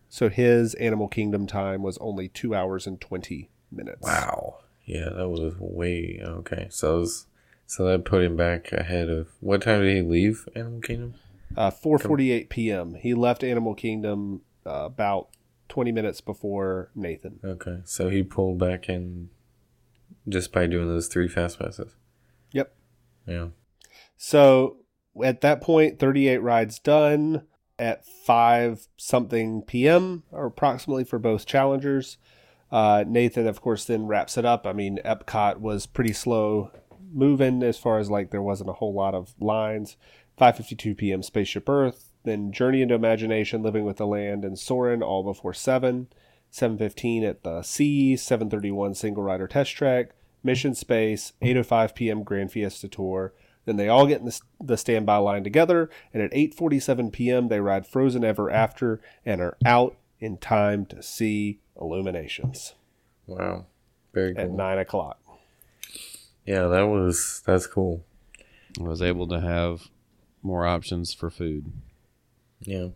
[0.09, 4.03] So his Animal Kingdom time was only two hours and twenty minutes.
[4.03, 4.57] Wow.
[4.85, 6.67] Yeah, that was way okay.
[6.71, 7.27] So was,
[7.67, 11.15] so that put him back ahead of what time did he leave Animal Kingdom?
[11.57, 12.95] Uh, 4:48 p.m.
[12.95, 15.29] He left Animal Kingdom uh, about
[15.69, 17.39] 20 minutes before Nathan.
[17.45, 19.31] Okay, so he pulled back in
[20.29, 21.95] just by doing those three fast passes.
[23.27, 23.49] Yeah.
[24.17, 24.79] So
[25.23, 27.47] at that point, 38 rides done
[27.79, 30.25] at 5 something p.m.
[30.31, 32.19] or approximately for both challengers.
[32.71, 34.67] Uh, Nathan, of course, then wraps it up.
[34.67, 36.71] I mean, Epcot was pretty slow
[37.13, 39.97] moving as far as like there wasn't a whole lot of lines.
[40.41, 41.23] 5:52 p.m.
[41.23, 46.09] Spaceship Earth, then Journey into Imagination, Living with the Land, and Soarin' all before seven.
[46.53, 50.11] 7:15 at the Sea, 7:31 Single Rider Test Track,
[50.43, 52.23] Mission Space, 8:05 p.m.
[52.23, 53.33] Grand Fiesta Tour.
[53.67, 57.49] Then they all get in the, the standby line together, and at 8:47 p.m.
[57.49, 62.75] they ride Frozen Ever After and are out in time to see Illuminations
[63.27, 63.67] Wow.
[64.13, 65.19] Very at nine o'clock.
[66.45, 68.05] Yeah, that was that's cool.
[68.79, 69.89] I was able to have
[70.43, 71.73] more options for food.
[72.61, 72.89] Yeah.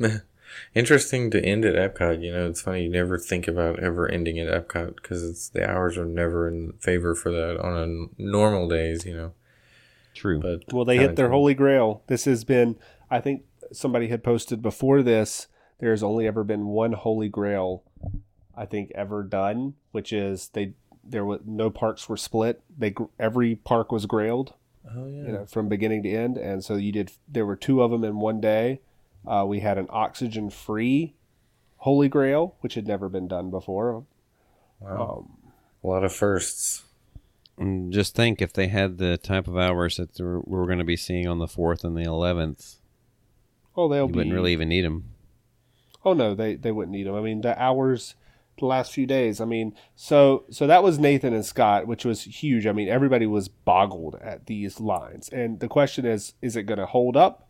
[0.74, 2.22] Interesting to end at Epcot.
[2.22, 5.68] You know, it's funny you never think about ever ending at Epcot because it's the
[5.68, 7.76] hours are never in favor for that on
[8.18, 9.04] a normal days.
[9.06, 9.32] You know,
[10.14, 10.40] True.
[10.40, 11.38] but Well, they hit their cool.
[11.40, 12.02] holy grail.
[12.06, 12.76] This has been,
[13.10, 13.42] I think
[13.72, 15.48] somebody had posted before this,
[15.80, 17.82] there's only ever been one holy grail,
[18.56, 20.72] I think, ever done, which is they
[21.06, 22.62] there was no parks were split.
[22.78, 24.52] They every park was grailed,
[24.88, 25.22] Oh yeah.
[25.26, 27.12] you know, from beginning to end, and so you did.
[27.28, 28.80] There were two of them in one day.
[29.26, 31.14] Uh, we had an oxygen free
[31.78, 34.04] holy grail, which had never been done before.
[34.80, 35.24] wow.
[35.26, 35.52] Um,
[35.82, 36.82] a lot of firsts.
[37.90, 40.96] Just think if they had the type of hours that we're, we're going to be
[40.96, 42.76] seeing on the 4th and the 11th,
[43.76, 45.10] oh, they'll you be wouldn't really even need them.
[46.04, 47.14] Oh no, they they wouldn't need them.
[47.14, 48.14] I mean, the hours
[48.58, 49.40] the last few days.
[49.40, 52.66] I mean, so so that was Nathan and Scott, which was huge.
[52.66, 56.78] I mean, everybody was boggled at these lines, and the question is, is it going
[56.78, 57.43] to hold up?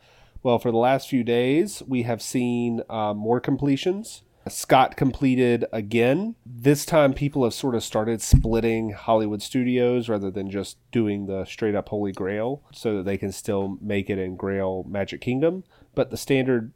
[0.45, 4.25] Well, for the last few days, we have seen uh, more completions.
[4.47, 6.35] Scott completed again.
[6.45, 11.47] This time, people have sort of started splitting Hollywood Studios rather than just doing the
[11.47, 15.65] straight up Holy Grail so that they can still make it in Grail Magic Kingdom.
[15.95, 16.73] But the standard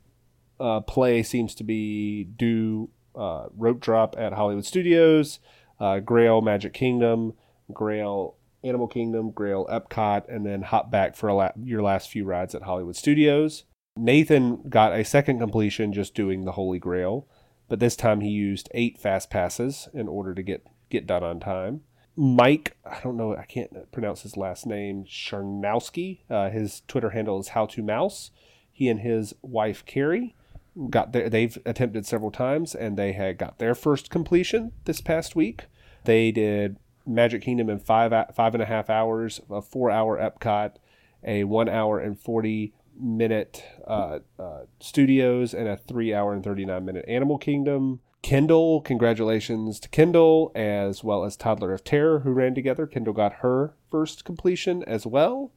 [0.59, 5.41] uh, play seems to be do uh, rope drop at Hollywood Studios,
[5.79, 7.35] uh, Grail Magic Kingdom,
[7.71, 12.55] Grail Animal Kingdom, Grail Epcot, and then hop back for la- your last few rides
[12.55, 13.65] at Hollywood Studios.
[13.97, 17.27] Nathan got a second completion just doing the Holy Grail,
[17.69, 21.41] but this time he used eight fast passes in order to get get done on
[21.41, 21.83] time.
[22.17, 26.21] Mike, I don't know, I can't pronounce his last name, Charnowski.
[26.29, 28.31] Uh, his Twitter handle is How to Mouse.
[28.73, 30.35] He and his wife Carrie
[30.91, 31.29] got there.
[31.29, 35.67] They've attempted several times, and they had got their first completion this past week.
[36.05, 36.79] They did
[37.09, 40.75] Magic Kingdom in five five and a half hours, a four hour Epcot,
[41.25, 46.65] a one hour and forty minute uh, uh, Studios, and a three hour and thirty
[46.65, 48.01] nine minute Animal Kingdom.
[48.21, 52.87] Kendall, congratulations to Kendall, as well as Toddler of Terror, who ran together.
[52.87, 55.53] Kendall got her first completion as well.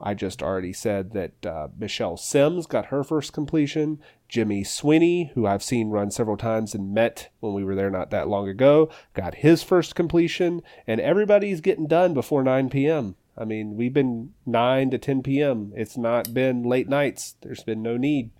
[0.00, 3.98] I just already said that uh, Michelle Sims got her first completion.
[4.28, 8.10] Jimmy Sweeney, who I've seen run several times and met when we were there not
[8.10, 10.62] that long ago, got his first completion.
[10.86, 13.16] And everybody's getting done before 9 p.m.
[13.36, 15.72] I mean, we've been 9 to 10 p.m.
[15.74, 17.34] It's not been late nights.
[17.40, 18.30] There's been no need.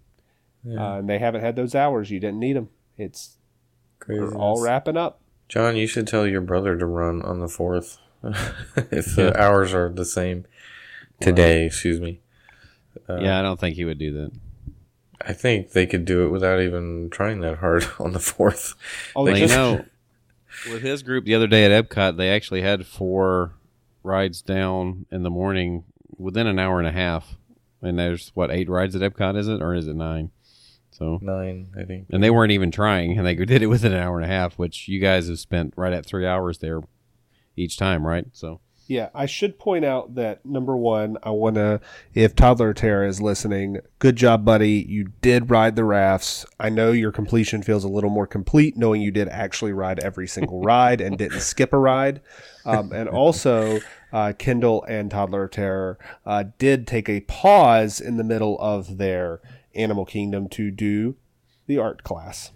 [0.63, 0.95] Yeah.
[0.95, 2.11] Uh, and they haven't had those hours.
[2.11, 2.69] You didn't need them.
[2.97, 3.37] It's
[4.07, 5.21] we're all wrapping up.
[5.49, 7.99] John, you should tell your brother to run on the 4th
[8.91, 9.43] if the yeah.
[9.43, 10.45] hours are the same
[11.21, 11.67] today.
[11.67, 12.21] Excuse me.
[13.09, 14.33] Uh, yeah, I don't think he would do that.
[15.21, 18.75] I think they could do it without even trying that hard on the fourth.
[19.17, 19.85] Oh, they you know,
[20.71, 23.53] with his group the other day at Epcot, they actually had four
[24.03, 25.85] rides down in the morning
[26.17, 27.37] within an hour and a half.
[27.81, 30.31] And there's what eight rides at Epcot, is it, or is it nine?
[30.91, 32.07] So nine, I think.
[32.11, 34.59] And they weren't even trying, and they did it within an hour and a half,
[34.59, 36.81] which you guys have spent right at three hours there
[37.57, 38.27] each time, right?
[38.33, 41.79] So yeah, I should point out that number one, I want to,
[42.15, 44.87] if Toddler Terror is listening, good job, buddy.
[44.89, 46.47] You did ride the rafts.
[46.59, 50.27] I know your completion feels a little more complete knowing you did actually ride every
[50.27, 52.23] single ride and didn't skip a ride.
[52.65, 53.81] Um, and also,
[54.11, 59.43] uh, Kendall and Toddler Terror uh, did take a pause in the middle of their
[59.75, 61.15] Animal Kingdom to do
[61.67, 62.53] the art class.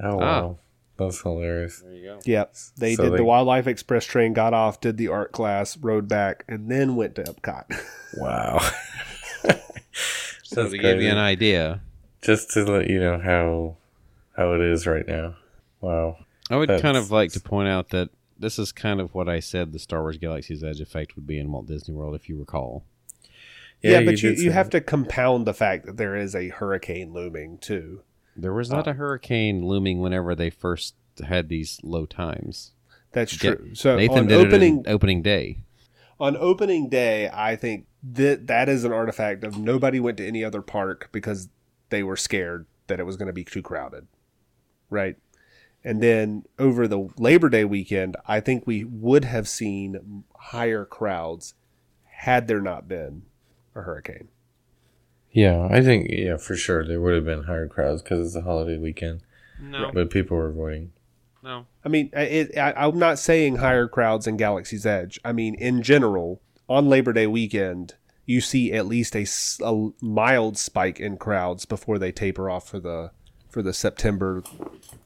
[0.00, 0.58] Oh, wow.
[0.96, 1.80] That's hilarious.
[1.80, 2.20] There you go.
[2.24, 2.54] Yep.
[2.78, 6.08] They so did they, the Wildlife Express train, got off, did the art class, rode
[6.08, 7.64] back, and then went to Epcot.
[8.18, 8.60] Wow.
[10.42, 10.78] so to crazy.
[10.78, 11.82] give you an idea.
[12.22, 13.76] Just to let you know how
[14.36, 15.34] how it is right now.
[15.82, 16.16] Wow.
[16.48, 19.28] I would That's, kind of like to point out that this is kind of what
[19.28, 22.28] I said the Star Wars Galaxy's Edge effect would be in Walt Disney World, if
[22.28, 22.84] you recall.
[23.82, 26.48] Yeah, yeah but you, you, you have to compound the fact that there is a
[26.48, 28.02] hurricane looming too.
[28.36, 30.94] There was not uh, a hurricane looming whenever they first
[31.26, 32.72] had these low times.
[33.12, 33.70] That's true.
[33.74, 35.60] so Nathan did opening, opening day.
[36.20, 40.44] On opening day, I think that that is an artifact of nobody went to any
[40.44, 41.48] other park because
[41.88, 44.06] they were scared that it was going to be too crowded.
[44.90, 45.16] Right?
[45.82, 51.54] And then over the Labor Day weekend, I think we would have seen higher crowds
[52.04, 53.22] had there not been
[53.74, 54.28] a hurricane.
[55.36, 58.40] Yeah, I think yeah for sure there would have been higher crowds because it's a
[58.40, 59.20] holiday weekend.
[59.60, 60.92] No, but people were avoiding.
[61.42, 65.20] No, I mean it, I, I'm not saying higher crowds in Galaxy's Edge.
[65.26, 69.26] I mean in general on Labor Day weekend you see at least a,
[69.62, 73.10] a mild spike in crowds before they taper off for the
[73.50, 74.42] for the September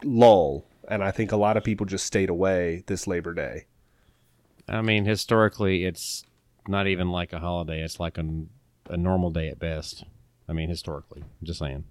[0.04, 3.66] lull, and I think a lot of people just stayed away this Labor Day.
[4.68, 6.24] I mean, historically, it's
[6.68, 8.44] not even like a holiday; it's like a,
[8.88, 10.04] a normal day at best.
[10.50, 11.84] I mean, historically, I'm just saying.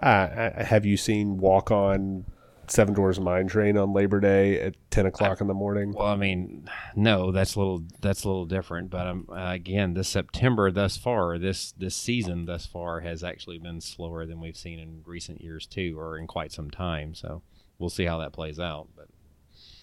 [0.00, 2.24] Uh, have you seen Walk On
[2.68, 5.92] Seven Dwarfs Mine Train on Labor Day at ten o'clock I, in the morning?
[5.92, 8.90] Well, I mean, no, that's a little that's a little different.
[8.90, 13.58] But um, uh, again, this September thus far, this this season thus far has actually
[13.58, 17.14] been slower than we've seen in recent years too, or in quite some time.
[17.14, 17.42] So
[17.78, 18.88] we'll see how that plays out.
[18.94, 19.08] But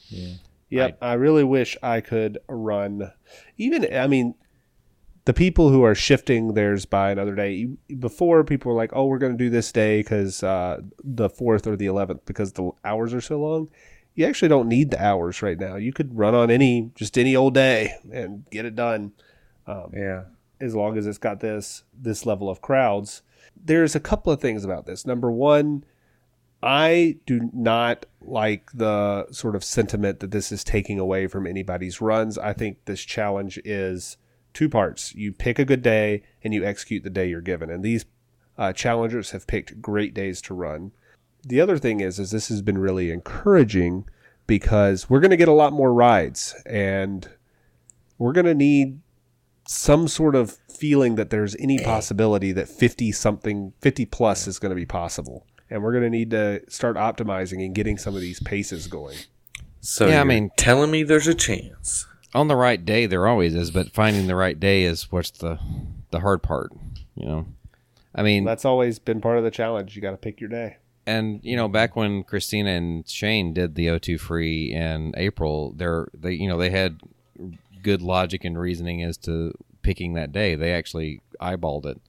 [0.08, 0.36] yeah.
[0.70, 3.12] Yep, I, I really wish I could run.
[3.58, 4.34] Even I mean,
[5.26, 7.70] the people who are shifting theirs by another day
[8.00, 11.66] before people were like oh we're going to do this day because uh, the 4th
[11.66, 13.70] or the 11th because the hours are so long.
[14.16, 15.76] You actually don't need the hours right now.
[15.76, 19.14] You could run on any just any old day and get it done.
[19.66, 20.24] Um, yeah.
[20.60, 23.22] as long as it's got this this level of crowds.
[23.56, 25.06] There's a couple of things about this.
[25.06, 25.86] Number one
[26.62, 32.00] I do not like the sort of sentiment that this is taking away from anybody's
[32.00, 32.38] runs.
[32.38, 34.16] I think this challenge is
[34.54, 35.14] two parts.
[35.16, 37.70] You pick a good day and you execute the day you're given.
[37.70, 38.06] And these
[38.58, 40.92] uh, challengers have picked great days to run.
[41.46, 44.06] The other thing is, is this has been really encouraging
[44.48, 47.28] because we're going to get a lot more rides and
[48.18, 49.00] we're going to need
[49.68, 54.72] some sort of feeling that there's any possibility that 50 something 50 plus is going
[54.72, 58.20] to be possible and we're going to need to start optimizing and getting some of
[58.22, 59.16] these paces going
[59.80, 62.06] So Yeah, I mean- telling me there's a chance.
[62.36, 65.60] On the right day, there always is, but finding the right day is what's the
[66.12, 66.72] the hard part.
[67.16, 67.46] You know,
[68.16, 70.78] I mean, that's always been part of the challenge you got to pick your day
[71.06, 76.08] and you know, back when Christina and Shane did the O2 free in April, they're
[76.14, 77.00] they you know they had
[77.82, 80.56] good logic and reasoning as to picking that day.
[80.56, 82.00] They actually eyeballed it.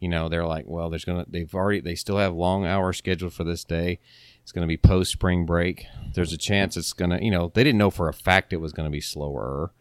[0.00, 3.32] You know, they're like, well, there's gonna they've already they still have long hours scheduled
[3.32, 4.00] for this day.
[4.46, 5.86] It's gonna be post spring break.
[6.14, 8.72] There's a chance it's gonna you know they didn't know for a fact it was
[8.72, 9.72] gonna be slower,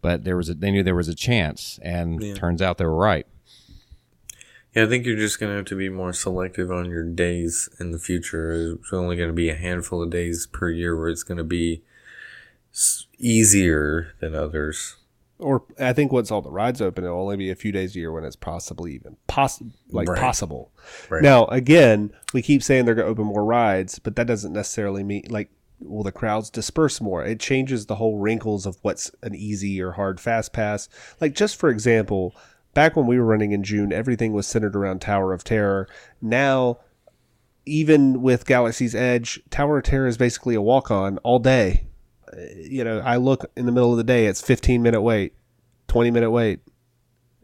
[0.00, 2.34] but there was a, they knew there was a chance, and Yeah.
[2.34, 3.26] turns out they were right.
[4.76, 7.90] Yeah, I think you're just gonna have to be more selective on your days in
[7.90, 8.74] the future.
[8.74, 11.82] It's only gonna be a handful of days per year where it's gonna be
[13.18, 14.98] easier than others.
[15.42, 17.98] Or i think once all the rides open it'll only be a few days a
[17.98, 20.18] year when it's possibly even poss- like Right.
[20.20, 20.72] possible.
[21.10, 21.22] Right.
[21.22, 25.02] now again we keep saying they're going to open more rides but that doesn't necessarily
[25.04, 25.50] mean like
[25.84, 27.24] will the crowds disperse more?
[27.24, 30.88] It changes the whole wrinkles of what's an easy or hard fast pass.
[31.20, 32.36] Like just for example
[32.72, 35.88] back when we were running in june everything was centered around tower of terror.
[36.20, 36.78] Now
[37.66, 41.86] even with galaxy's edge tower of terror is basically a walk on all day
[42.56, 45.34] you know i look in the middle of the day it's 15 minute wait
[45.88, 46.60] 20 minute wait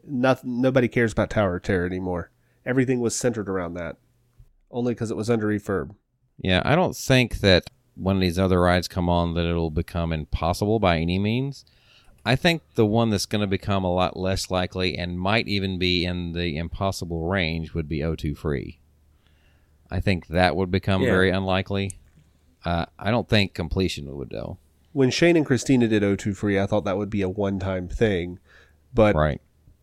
[0.04, 2.30] nothing nobody cares about tower of terror anymore
[2.64, 3.96] everything was centered around that
[4.70, 5.94] only because it was under refurb
[6.40, 10.78] Yeah, I don't think that when these other rides come on that it'll become impossible
[10.78, 11.64] by any means.
[12.24, 15.78] I think the one that's going to become a lot less likely and might even
[15.78, 18.78] be in the impossible range would be O2 free.
[19.90, 21.08] I think that would become Yeah.
[21.10, 21.92] very unlikely.
[22.64, 24.58] Uh, I don't think completion would though.
[24.92, 28.38] When shane and christina did o2 free i thought that would be a one-time thing
[28.94, 29.40] but Right.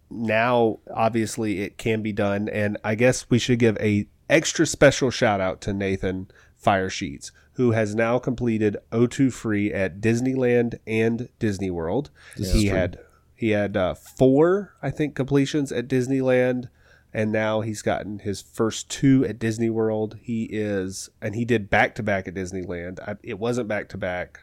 [0.09, 5.11] now obviously it can be done and i guess we should give a extra special
[5.11, 6.27] shout out to nathan
[6.63, 12.09] firesheets who has now completed o2 free at disneyland and disney world.
[12.35, 12.99] He had
[13.35, 16.69] he had uh, four i think completions at disneyland
[17.13, 20.17] and now he's gotten his first two at disney world.
[20.21, 22.99] He is and he did back to back at disneyland.
[22.99, 24.41] I, it wasn't back to back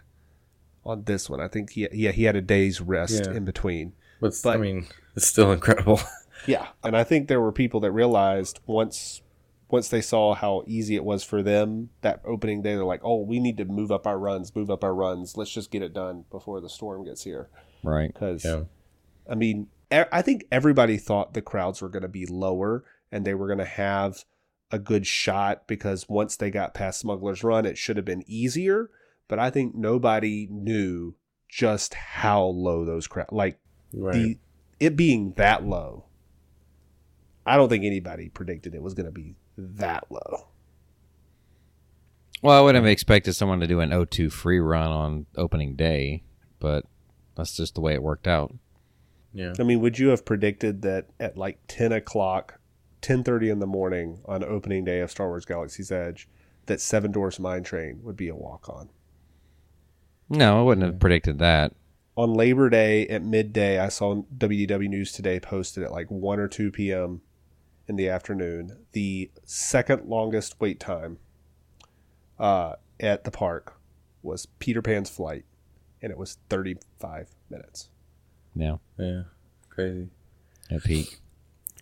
[0.84, 3.36] on this one i think he yeah he had a day's rest Yeah.
[3.36, 6.00] in between But, I mean, it's still incredible.
[6.46, 9.20] yeah, and I think there were people that realized once
[9.68, 13.22] once they saw how easy it was for them that opening day, they're like, "Oh,
[13.22, 15.36] we need to move up our runs, move up our runs.
[15.36, 17.48] Let's just get it done before the storm gets here."
[17.82, 18.12] Right.
[18.12, 18.62] Because yeah.
[19.28, 23.34] I mean, I think everybody thought the crowds were going to be lower and they
[23.34, 24.24] were going to have
[24.70, 28.88] a good shot because once they got past Smuggler's Run, it should have been easier.
[29.28, 31.14] But I think nobody knew
[31.48, 33.58] just how low those crowd like
[33.94, 34.14] Right.
[34.14, 34.38] the
[34.80, 36.04] it being that low.
[37.44, 40.48] I don't think anybody predicted it was going to be that low.
[42.40, 46.22] Well, I wouldn't have expected someone to do an O2 free run on opening day,
[46.58, 46.84] but
[47.36, 48.52] that's just the way it worked out.
[49.32, 49.52] yeah.
[49.58, 52.58] I mean, would you have predicted that at like ten o'clock,
[53.00, 56.28] ten thirty in the morning on opening day of Star Wars Galaxy's Edge,
[56.66, 58.88] that Seven Dwarfs Mine Train would be a walk on?
[60.28, 61.72] No, I wouldn't have predicted that.
[62.16, 66.48] On Labor Day at midday, I saw WDW News Today posted at like one or
[66.48, 67.22] two p.m.
[67.88, 71.18] in the afternoon the second longest wait time
[72.38, 73.78] uh, at the park
[74.22, 75.44] was Peter Pan's flight,
[76.02, 77.88] and it was thirty-five minutes.
[78.54, 79.22] Yeah, Yeah.
[79.70, 80.08] Crazy.
[80.70, 81.18] at peak.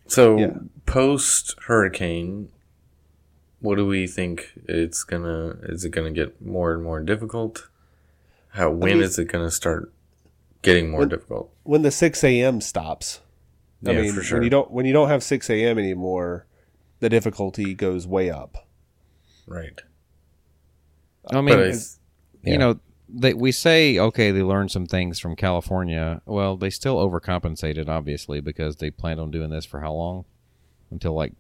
[0.07, 0.53] So Yeah.
[0.86, 2.51] post hurricane,
[3.59, 5.57] what do we think it's gonna?
[5.64, 7.68] Is it gonna get more and more difficult?
[8.51, 9.93] How when is mean- it gonna start
[10.63, 11.53] getting more When- difficult?
[11.63, 12.61] when the six a.m.
[12.61, 13.21] stops.
[13.87, 14.39] I Yeah, mean, for sure.
[14.39, 15.79] when you don't when you don't have six a.m.
[15.79, 16.47] anymore,
[17.01, 18.67] the difficulty goes way up.
[19.47, 19.81] Right.
[21.31, 21.73] I mean, I, Yeah.
[22.45, 26.23] you know, they, we say okay, they learned some things from California.
[26.27, 30.25] Well, they still overcompensated, obviously, because they planned on doing this for how long?
[30.91, 31.33] Until like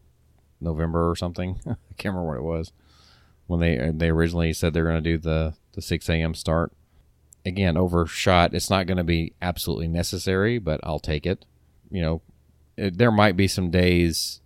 [0.60, 1.60] November or something.
[1.66, 2.72] I can't remember what it was
[3.46, 6.34] when they they originally said they were going to do the the six a.m.
[6.34, 6.72] start.
[7.44, 8.54] Again, overshot.
[8.54, 11.46] It's not going to be absolutely necessary, but I'll take it.
[11.90, 12.22] You know,
[12.76, 14.40] it, there might be some days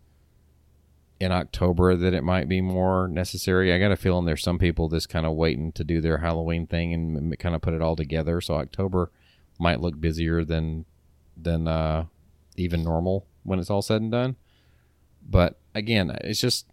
[1.20, 3.72] in October that it might be more necessary.
[3.72, 6.66] I got a feeling there's some people just kind of waiting to do their Halloween
[6.66, 8.40] thing and kind of put it all together.
[8.40, 9.11] So October
[9.59, 10.84] might look busier than
[11.36, 12.07] than uh,
[12.57, 14.36] even normal when it's all said and done.
[15.28, 16.66] But again, it's just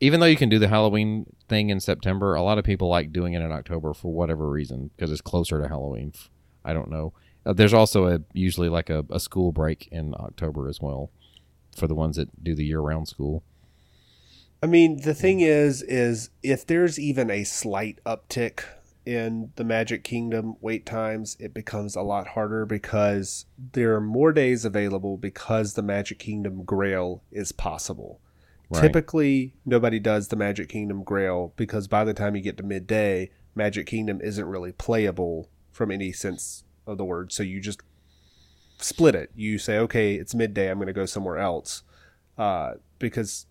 [0.00, 3.12] even though you can do the Halloween thing in September, a lot of people like
[3.12, 6.12] doing it in October for whatever reason because it's closer to Halloween.
[6.64, 7.12] I don't know.
[7.44, 11.10] Uh, there's also a usually like a, a school break in October as well
[11.76, 13.44] for the ones that do the year round school.
[14.62, 18.64] I mean, the thing is, is if there's even a slight uptick
[19.04, 24.32] in the Magic Kingdom wait times, it becomes a lot harder because there are more
[24.32, 28.20] days available because the Magic Kingdom Grail is possible.
[28.68, 28.82] Right.
[28.82, 33.30] Typically, nobody does the Magic Kingdom Grail because by the time you get to midday,
[33.54, 37.32] Magic Kingdom isn't really playable from any sense of the word.
[37.32, 37.80] So you just
[38.78, 39.30] split it.
[39.34, 40.70] You say, okay, it's midday.
[40.70, 41.82] I'm going to go somewhere else
[42.38, 43.46] uh, because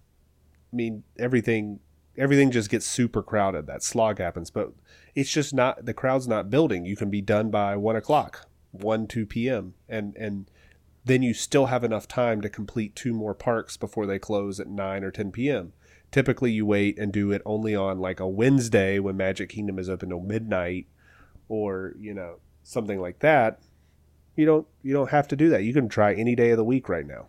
[0.74, 1.80] I mean everything
[2.18, 3.68] everything just gets super crowded.
[3.68, 4.74] That slog happens, but
[5.16, 6.86] it's just not the crowd's not building.
[6.86, 9.74] You can be done by one o'clock, one two p.m.
[9.88, 10.50] and and
[11.06, 14.68] then you still have enough time to complete two more parks before they close at
[14.68, 15.74] nine or ten p.m.
[16.12, 19.90] Typically, you wait and do it only on like a Wednesday when Magic Kingdom is
[19.90, 20.88] open till midnight,
[21.48, 23.60] or you know something like that.
[24.36, 25.64] You don't you don't have to do that.
[25.64, 27.28] You can try any day of the week right now.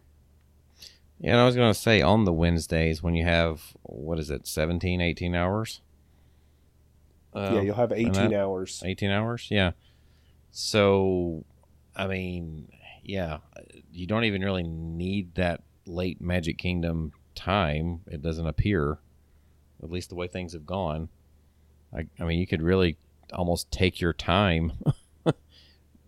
[1.19, 4.31] Yeah, and I was going to say on the Wednesdays when you have what is
[4.31, 5.81] it, 17, 18 hours?
[7.35, 8.83] Uh, yeah, you'll have 18 hours.
[8.85, 9.49] 18 hours?
[9.51, 9.73] Yeah.
[10.51, 11.45] So,
[11.95, 12.69] I mean,
[13.09, 13.39] yeah,
[13.93, 18.01] you don't even really need that late Magic Kingdom time.
[18.07, 18.99] It doesn't appear,
[19.83, 21.09] at least the way things have gone.
[21.95, 22.97] I, I mean, you could really
[23.33, 24.73] almost take your time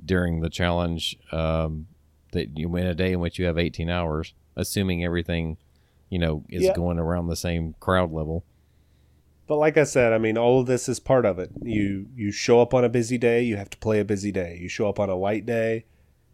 [0.04, 1.86] during the challenge um,
[2.32, 5.56] that you win a day in which you have 18 hours assuming everything,
[6.10, 6.74] you know, is yeah.
[6.74, 8.44] going around the same crowd level.
[9.46, 11.50] But like I said, I mean, all of this is part of it.
[11.62, 14.58] You you show up on a busy day, you have to play a busy day.
[14.60, 15.86] You show up on a light day,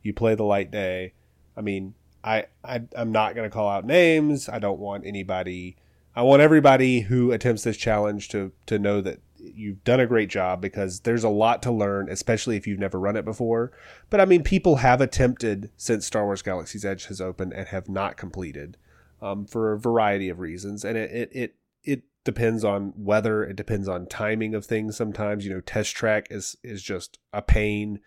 [0.04, 1.14] you play the light day.
[1.56, 4.48] I mean, I, I I'm not going to call out names.
[4.48, 5.76] I don't want anybody.
[6.14, 10.30] I want everybody who attempts this challenge to to know that you've done a great
[10.30, 13.72] job because there's a lot to learn, especially if you've never run it before.
[14.10, 17.88] But I mean, people have attempted since Star Wars Galaxy's Edge has opened and have
[17.88, 18.76] not completed
[19.20, 23.44] um, for a variety of reasons, and it, it it it depends on weather.
[23.44, 24.96] It depends on timing of things.
[24.96, 28.00] Sometimes you know, test track is is just a pain.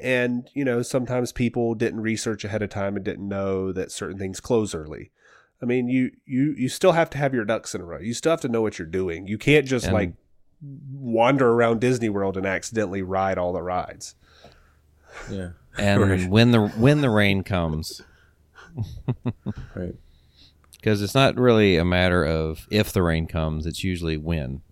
[0.00, 4.18] And you know, sometimes people didn't research ahead of time and didn't know that certain
[4.18, 5.10] things close early.
[5.60, 7.98] I mean, you you you still have to have your ducks in a row.
[7.98, 9.26] You still have to know what you're doing.
[9.26, 10.12] You can't just and like
[10.60, 14.14] wander around Disney World and accidentally ride all the rides.
[15.30, 15.50] Yeah.
[15.78, 18.02] And when the when the rain comes.
[19.76, 19.94] right.
[20.72, 24.62] Because it's not really a matter of if the rain comes, it's usually when.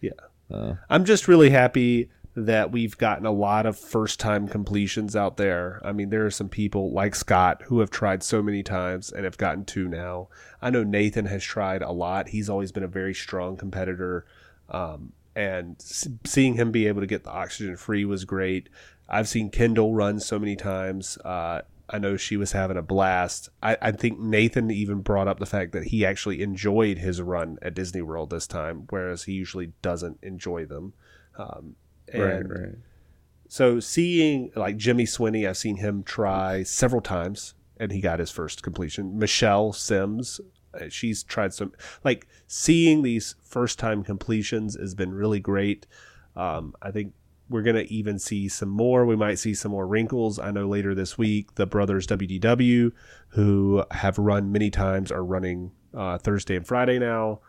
[0.00, 0.10] Yeah.
[0.52, 5.38] Uh, I'm just really happy that we've gotten a lot of first time completions out
[5.38, 5.80] there.
[5.82, 9.24] I mean, there are some people like Scott who have tried so many times and
[9.24, 10.28] have gotten two now.
[10.60, 12.28] I know Nathan has tried a lot.
[12.28, 14.26] He's always been a very strong competitor.
[14.68, 18.68] Um, and seeing him be able to get the oxygen free was great.
[19.08, 21.16] I've seen Kendall run so many times.
[21.24, 23.48] Uh, I know she was having a blast.
[23.62, 27.58] I, I, think Nathan even brought up the fact that he actually enjoyed his run
[27.62, 30.94] at Disney World this time, whereas he usually doesn't enjoy them.
[31.38, 31.76] Um,
[32.14, 32.74] right, right.
[33.48, 38.30] So seeing like Jimmy Swinney, I've seen him try several times, and he got his
[38.30, 39.18] first completion.
[39.18, 40.40] Michelle Sims
[40.76, 41.72] uh, she's tried some
[42.04, 45.86] like seeing these first time completions has been really great.
[46.34, 47.12] Um, I think
[47.48, 49.06] we're gonna even see some more.
[49.06, 50.38] We might see some more wrinkles.
[50.38, 52.92] I know later this week the brothers WDW,
[53.28, 57.40] who have run many times, are running uh, Thursday and Friday now.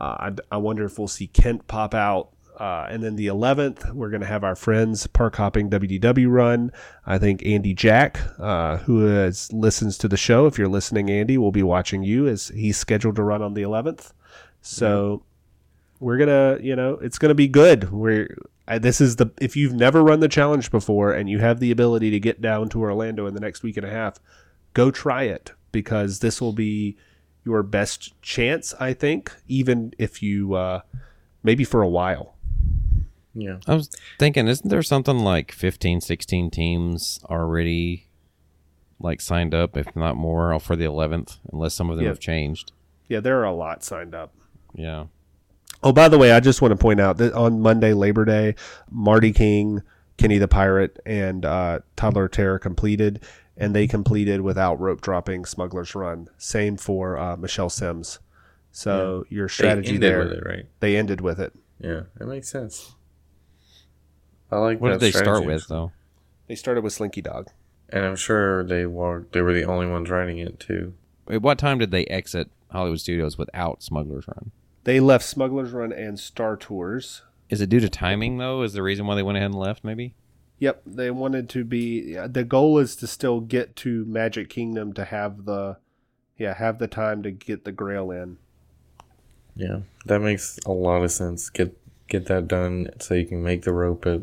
[0.00, 2.30] Uh, I, I wonder if we'll see Kent pop out
[2.62, 6.70] uh, and then the 11th, we're going to have our friends Park Hopping WDW run.
[7.04, 11.36] I think Andy Jack, uh, who is, listens to the show, if you're listening, Andy,
[11.36, 14.12] will be watching you as he's scheduled to run on the 11th.
[14.60, 15.24] So
[15.98, 17.90] we're gonna, you know, it's gonna be good.
[17.90, 18.32] We're
[18.80, 22.12] this is the if you've never run the challenge before and you have the ability
[22.12, 24.20] to get down to Orlando in the next week and a half,
[24.72, 26.96] go try it because this will be
[27.44, 30.82] your best chance, I think, even if you uh,
[31.42, 32.36] maybe for a while.
[33.34, 33.58] Yeah.
[33.66, 38.08] I was thinking, isn't there something like 15, 16 teams already
[38.98, 42.10] like signed up, if not more, for the 11th, unless some of them yeah.
[42.10, 42.72] have changed?
[43.08, 44.34] Yeah, there are a lot signed up.
[44.74, 45.06] Yeah.
[45.82, 48.54] Oh, by the way, I just want to point out that on Monday, Labor Day,
[48.90, 49.82] Marty King,
[50.16, 53.22] Kenny the Pirate, and uh, Toddler Terror completed,
[53.56, 56.28] and they completed without rope dropping Smuggler's Run.
[56.38, 58.20] Same for uh, Michelle Sims.
[58.70, 60.66] So your They strategy ended there, with it, right?
[60.80, 61.52] they ended with it.
[61.80, 62.94] Yeah, that makes sense.
[64.52, 65.92] I like What that did they start with though?
[66.46, 67.48] They started with Slinky Dog.
[67.88, 70.94] And I'm sure they were they were the only ones writing it too.
[71.28, 74.50] At what time did they exit Hollywood Studios without Smuggler's Run?
[74.84, 77.22] They left Smuggler's Run and Star Tours.
[77.48, 78.62] Is it due to timing though?
[78.62, 79.84] Is the reason why they went ahead and left?
[79.84, 80.14] Maybe.
[80.58, 82.12] Yep, they wanted to be.
[82.12, 85.78] yeah, The goal is to still get to Magic Kingdom to have the,
[86.38, 88.38] yeah, have the time to get the Grail in.
[89.56, 91.50] Yeah, that makes a lot of sense.
[91.50, 91.76] Get
[92.06, 94.20] get that done so you can make the rope at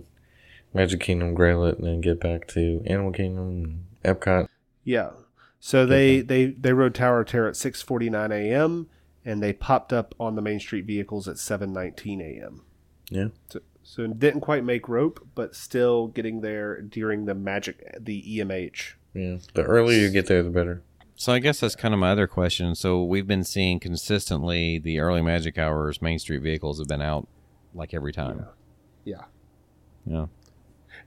[0.74, 4.48] Magic Kingdom, Grail it, and then get back to Animal Kingdom, and Epcot.
[4.84, 5.12] Yeah.
[5.60, 8.88] So they they they rode Tower of Terror at 6:49 a.m.
[9.26, 12.62] and they popped up on the Main Street vehicles at 7:19 a.m.
[13.12, 18.22] Yeah, So, so didn't quite make rope, but still getting there during the magic the
[18.38, 18.94] EMH.
[19.16, 19.38] yeah.
[19.54, 20.84] The earlier you get there, the better.
[21.16, 22.76] So I guess that's kind of my other question.
[22.76, 27.28] So we've been seeing consistently the early magic hours Main Street vehicles have been out
[27.74, 28.46] like every time.
[29.04, 29.24] Yeah.
[30.06, 30.26] Yeah.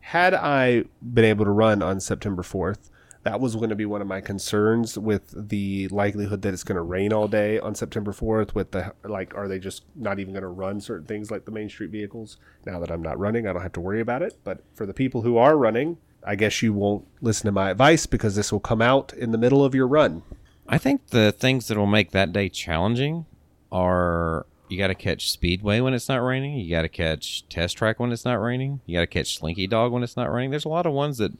[0.02, 2.90] Had I been able to run on September 4th,
[3.22, 6.76] that was going to be one of my concerns with the likelihood that it's going
[6.76, 10.32] to rain all day on September 4th with the like are they just not even
[10.32, 12.36] going to run certain things like the Main Street vehicles?
[12.66, 14.94] Now that I'm not running, I don't have to worry about it, but for the
[14.94, 18.60] people who are running, I guess you won't listen to my advice because this will
[18.60, 20.22] come out in the middle of your run.
[20.68, 23.26] I think the things that will make that day challenging
[23.70, 26.56] are you got to catch Speedway when it's not raining.
[26.56, 28.80] You got to catch Test Track when it's not raining.
[28.86, 30.50] You got to catch Slinky Dog when it's not raining.
[30.50, 31.32] There's a lot of ones that,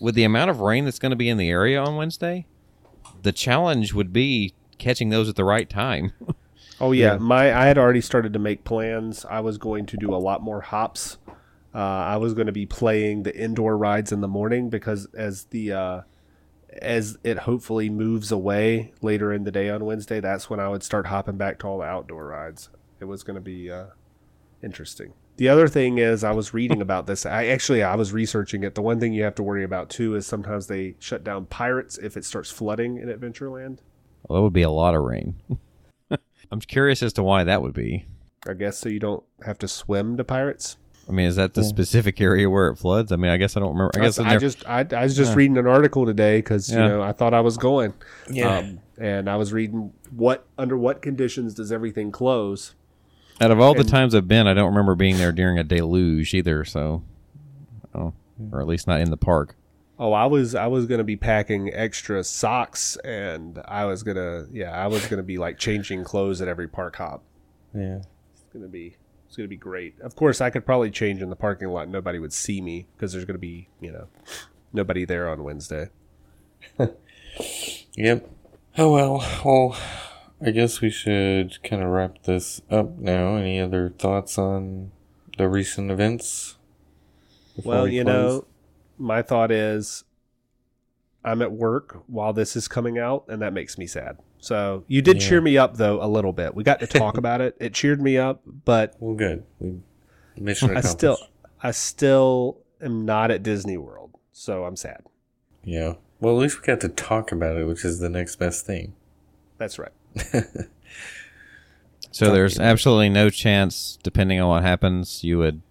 [0.00, 2.46] with the amount of rain that's going to be in the area on Wednesday,
[3.22, 6.12] the challenge would be catching those at the right time.
[6.82, 7.18] Oh yeah, Yeah.
[7.18, 9.26] my I had already started to make plans.
[9.28, 11.18] I was going to do a lot more hops.
[11.74, 15.44] Uh, I was going to be playing the indoor rides in the morning because as
[15.50, 16.00] the uh,
[16.80, 20.82] as it hopefully moves away later in the day on Wednesday, that's when I would
[20.82, 22.70] start hopping back to all the outdoor rides.
[23.00, 23.86] It was going to be uh,
[24.62, 25.12] interesting.
[25.36, 27.24] The other thing is, I was reading about this.
[27.24, 28.74] I actually I was researching it.
[28.74, 31.96] The one thing you have to worry about too is sometimes they shut down pirates
[31.98, 33.78] if it starts flooding in Adventureland.
[34.28, 35.36] well, that would be a lot of rain.
[36.52, 38.06] I'm curious as to why that would be.
[38.46, 40.76] I guess so you don't have to swim to pirates.
[41.08, 43.10] I mean, is that the specific area where it floods?
[43.10, 43.92] I mean, I guess I don't remember.
[43.96, 45.36] I guess I, I've never- just I, I was just Yeah.
[45.36, 46.82] reading an article today because Yeah.
[46.82, 47.94] you know I thought I was going.
[48.30, 48.58] Yeah.
[48.58, 52.74] Um, and I was reading what under what conditions does everything close?
[53.40, 56.34] Out of all the times I've been, I don't remember being there during a deluge
[56.34, 56.64] either.
[56.64, 57.02] So,
[57.94, 58.12] oh,
[58.52, 59.56] or at least not in the park.
[59.98, 64.70] Oh, I was I was gonna be packing extra socks and I was gonna yeah
[64.70, 67.22] I was gonna be like changing clothes at every park hop.
[67.74, 67.98] yeah.
[68.32, 70.00] It's gonna be it's gonna be great.
[70.00, 71.88] Of course, I could probably change in the parking lot.
[71.88, 74.06] Nobody would see me because there's gonna be you know
[74.72, 75.88] nobody there on Wednesday.
[77.96, 78.28] Yep.
[78.78, 79.18] Oh well.
[79.44, 79.76] Well,
[80.42, 83.36] I guess we should kind of wrap this up now.
[83.36, 84.90] Any other thoughts on
[85.36, 86.56] the recent events?
[87.64, 88.46] Well, we you know,
[88.98, 90.04] my thought is
[91.24, 94.16] I'm at work while this is coming out, and that makes me sad.
[94.38, 95.28] So you did Yeah.
[95.28, 96.54] cheer me up though a little bit.
[96.54, 97.56] We got to talk about it.
[97.60, 99.44] It cheered me up, but Well, good.
[99.58, 99.80] We
[100.38, 101.18] mission I still
[101.62, 105.02] I still am not at Disney World, so I'm sad.
[105.62, 105.94] Yeah.
[106.20, 108.94] Well, at least we got to talk about it, which is the next best thing.
[109.58, 109.92] That's right.
[112.12, 112.64] So Fuck there's you.
[112.64, 115.62] absolutely no chance, depending on what happens, you would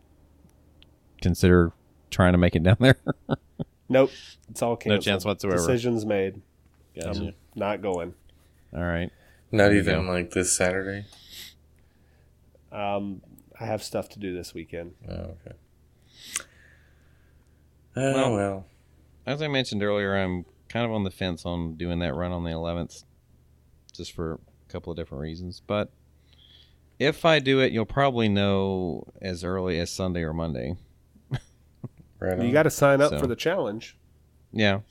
[1.21, 1.73] consider
[2.11, 2.97] trying to make it down there.
[3.91, 4.11] Nope,
[4.49, 4.99] it's all canceled.
[5.05, 5.57] no chance whatsoever.
[5.57, 6.41] Decisions made.
[6.95, 7.19] Gotcha.
[7.19, 8.13] I'm not going.
[8.71, 9.09] All right.
[9.51, 10.11] Not even go.
[10.11, 11.05] like this Saturday.
[12.71, 13.21] Um,
[13.59, 14.93] I have stuff to do this weekend.
[15.09, 15.55] Oh, okay.
[17.95, 18.65] Oh Well- well.
[19.25, 22.43] As I mentioned earlier, I'm kind of on the fence on doing that run on
[22.43, 23.03] the 11th,
[23.99, 25.61] just for a couple of different reasons.
[25.65, 25.91] But
[26.97, 30.75] if I do it, you'll probably know as early as Sunday or Monday.
[32.19, 32.41] Right.
[32.41, 33.97] You got to sign up So- for the challenge.
[34.51, 34.81] Yeah.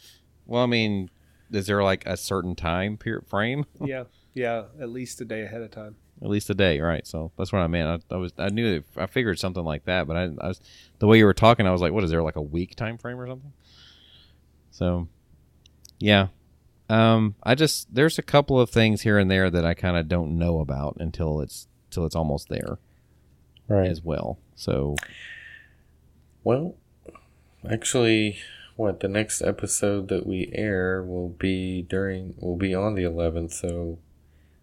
[0.47, 1.11] Well, I mean,
[1.53, 3.67] is there like a certain time period frame?
[3.85, 5.97] yeah, yeah, at least a day ahead of time.
[6.23, 7.07] At least a day, right?
[7.07, 8.03] So that's what I meant.
[8.11, 10.61] I, I was, I knew, I figured something like that, but I, I was,
[11.01, 12.97] the way you were talking, I was like, what is there like a week time
[12.97, 13.53] frame or something?
[14.71, 15.07] So,
[15.99, 16.29] yeah.
[16.89, 20.09] Um, I just there's a couple of things here and there that I kind of
[20.09, 22.79] don't know about until it's till it's almost there
[23.69, 23.89] right.
[23.89, 24.39] as well.
[24.57, 24.97] So
[26.45, 26.77] Well,
[27.71, 28.39] actually,
[28.77, 33.53] what the next episode that we air will be during will be on the 11th,
[33.53, 33.99] so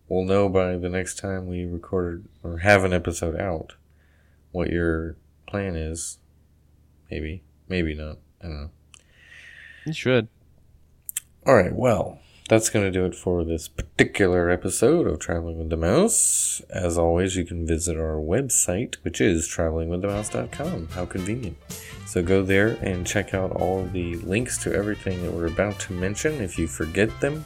[0.08, 3.74] we'll know by the next time we record or have an episode out
[4.52, 5.16] what your
[5.48, 6.18] plan is.
[7.12, 8.18] Maybe, maybe not.
[8.42, 8.70] I don't know.
[9.86, 10.28] you should.
[11.46, 11.74] All right.
[11.74, 12.20] Well,
[12.50, 16.62] that's going to do it for this particular episode of Traveling with the Mouse.
[16.72, 20.88] As always, you can visit our website, which is travelingwiththemouse.com.
[20.90, 21.58] How convenient.
[22.08, 25.94] So go there and check out all the links to everything that we're about to
[25.94, 26.42] mention.
[26.42, 27.46] If you forget them,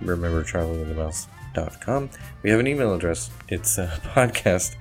[0.00, 2.10] remember travelingwiththemouse.com.
[2.42, 3.30] We have an email address.
[3.48, 4.76] It's uh, a podcast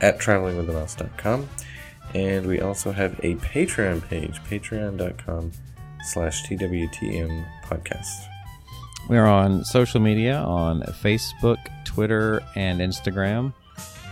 [0.00, 1.48] at travelingwiththemouse.com.
[2.14, 5.52] And we also have a Patreon page, patreon.com
[6.04, 8.26] slash TWTM podcast.
[9.08, 13.52] We are on social media on Facebook, Twitter, and Instagram.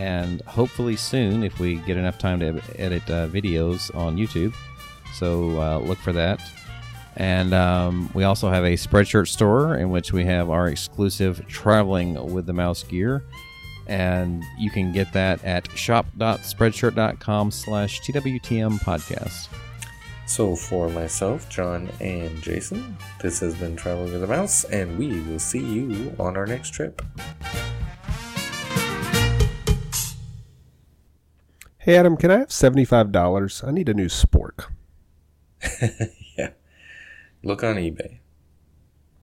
[0.01, 4.55] And hopefully soon, if we get enough time to edit uh, videos on YouTube.
[5.15, 6.41] So uh, look for that.
[7.16, 12.33] And um, we also have a Spreadshirt store in which we have our exclusive Traveling
[12.33, 13.23] with the Mouse gear.
[13.87, 19.49] And you can get that at shop.spreadshirt.com slash TWTM podcast.
[20.27, 25.20] So for myself, John, and Jason, this has been Traveling with a Mouse, and we
[25.20, 27.03] will see you on our next trip.
[31.78, 33.62] Hey Adam, can I have seventy-five dollars?
[33.66, 34.70] I need a new spork.
[36.39, 36.51] yeah.
[37.43, 38.22] Look on eBay.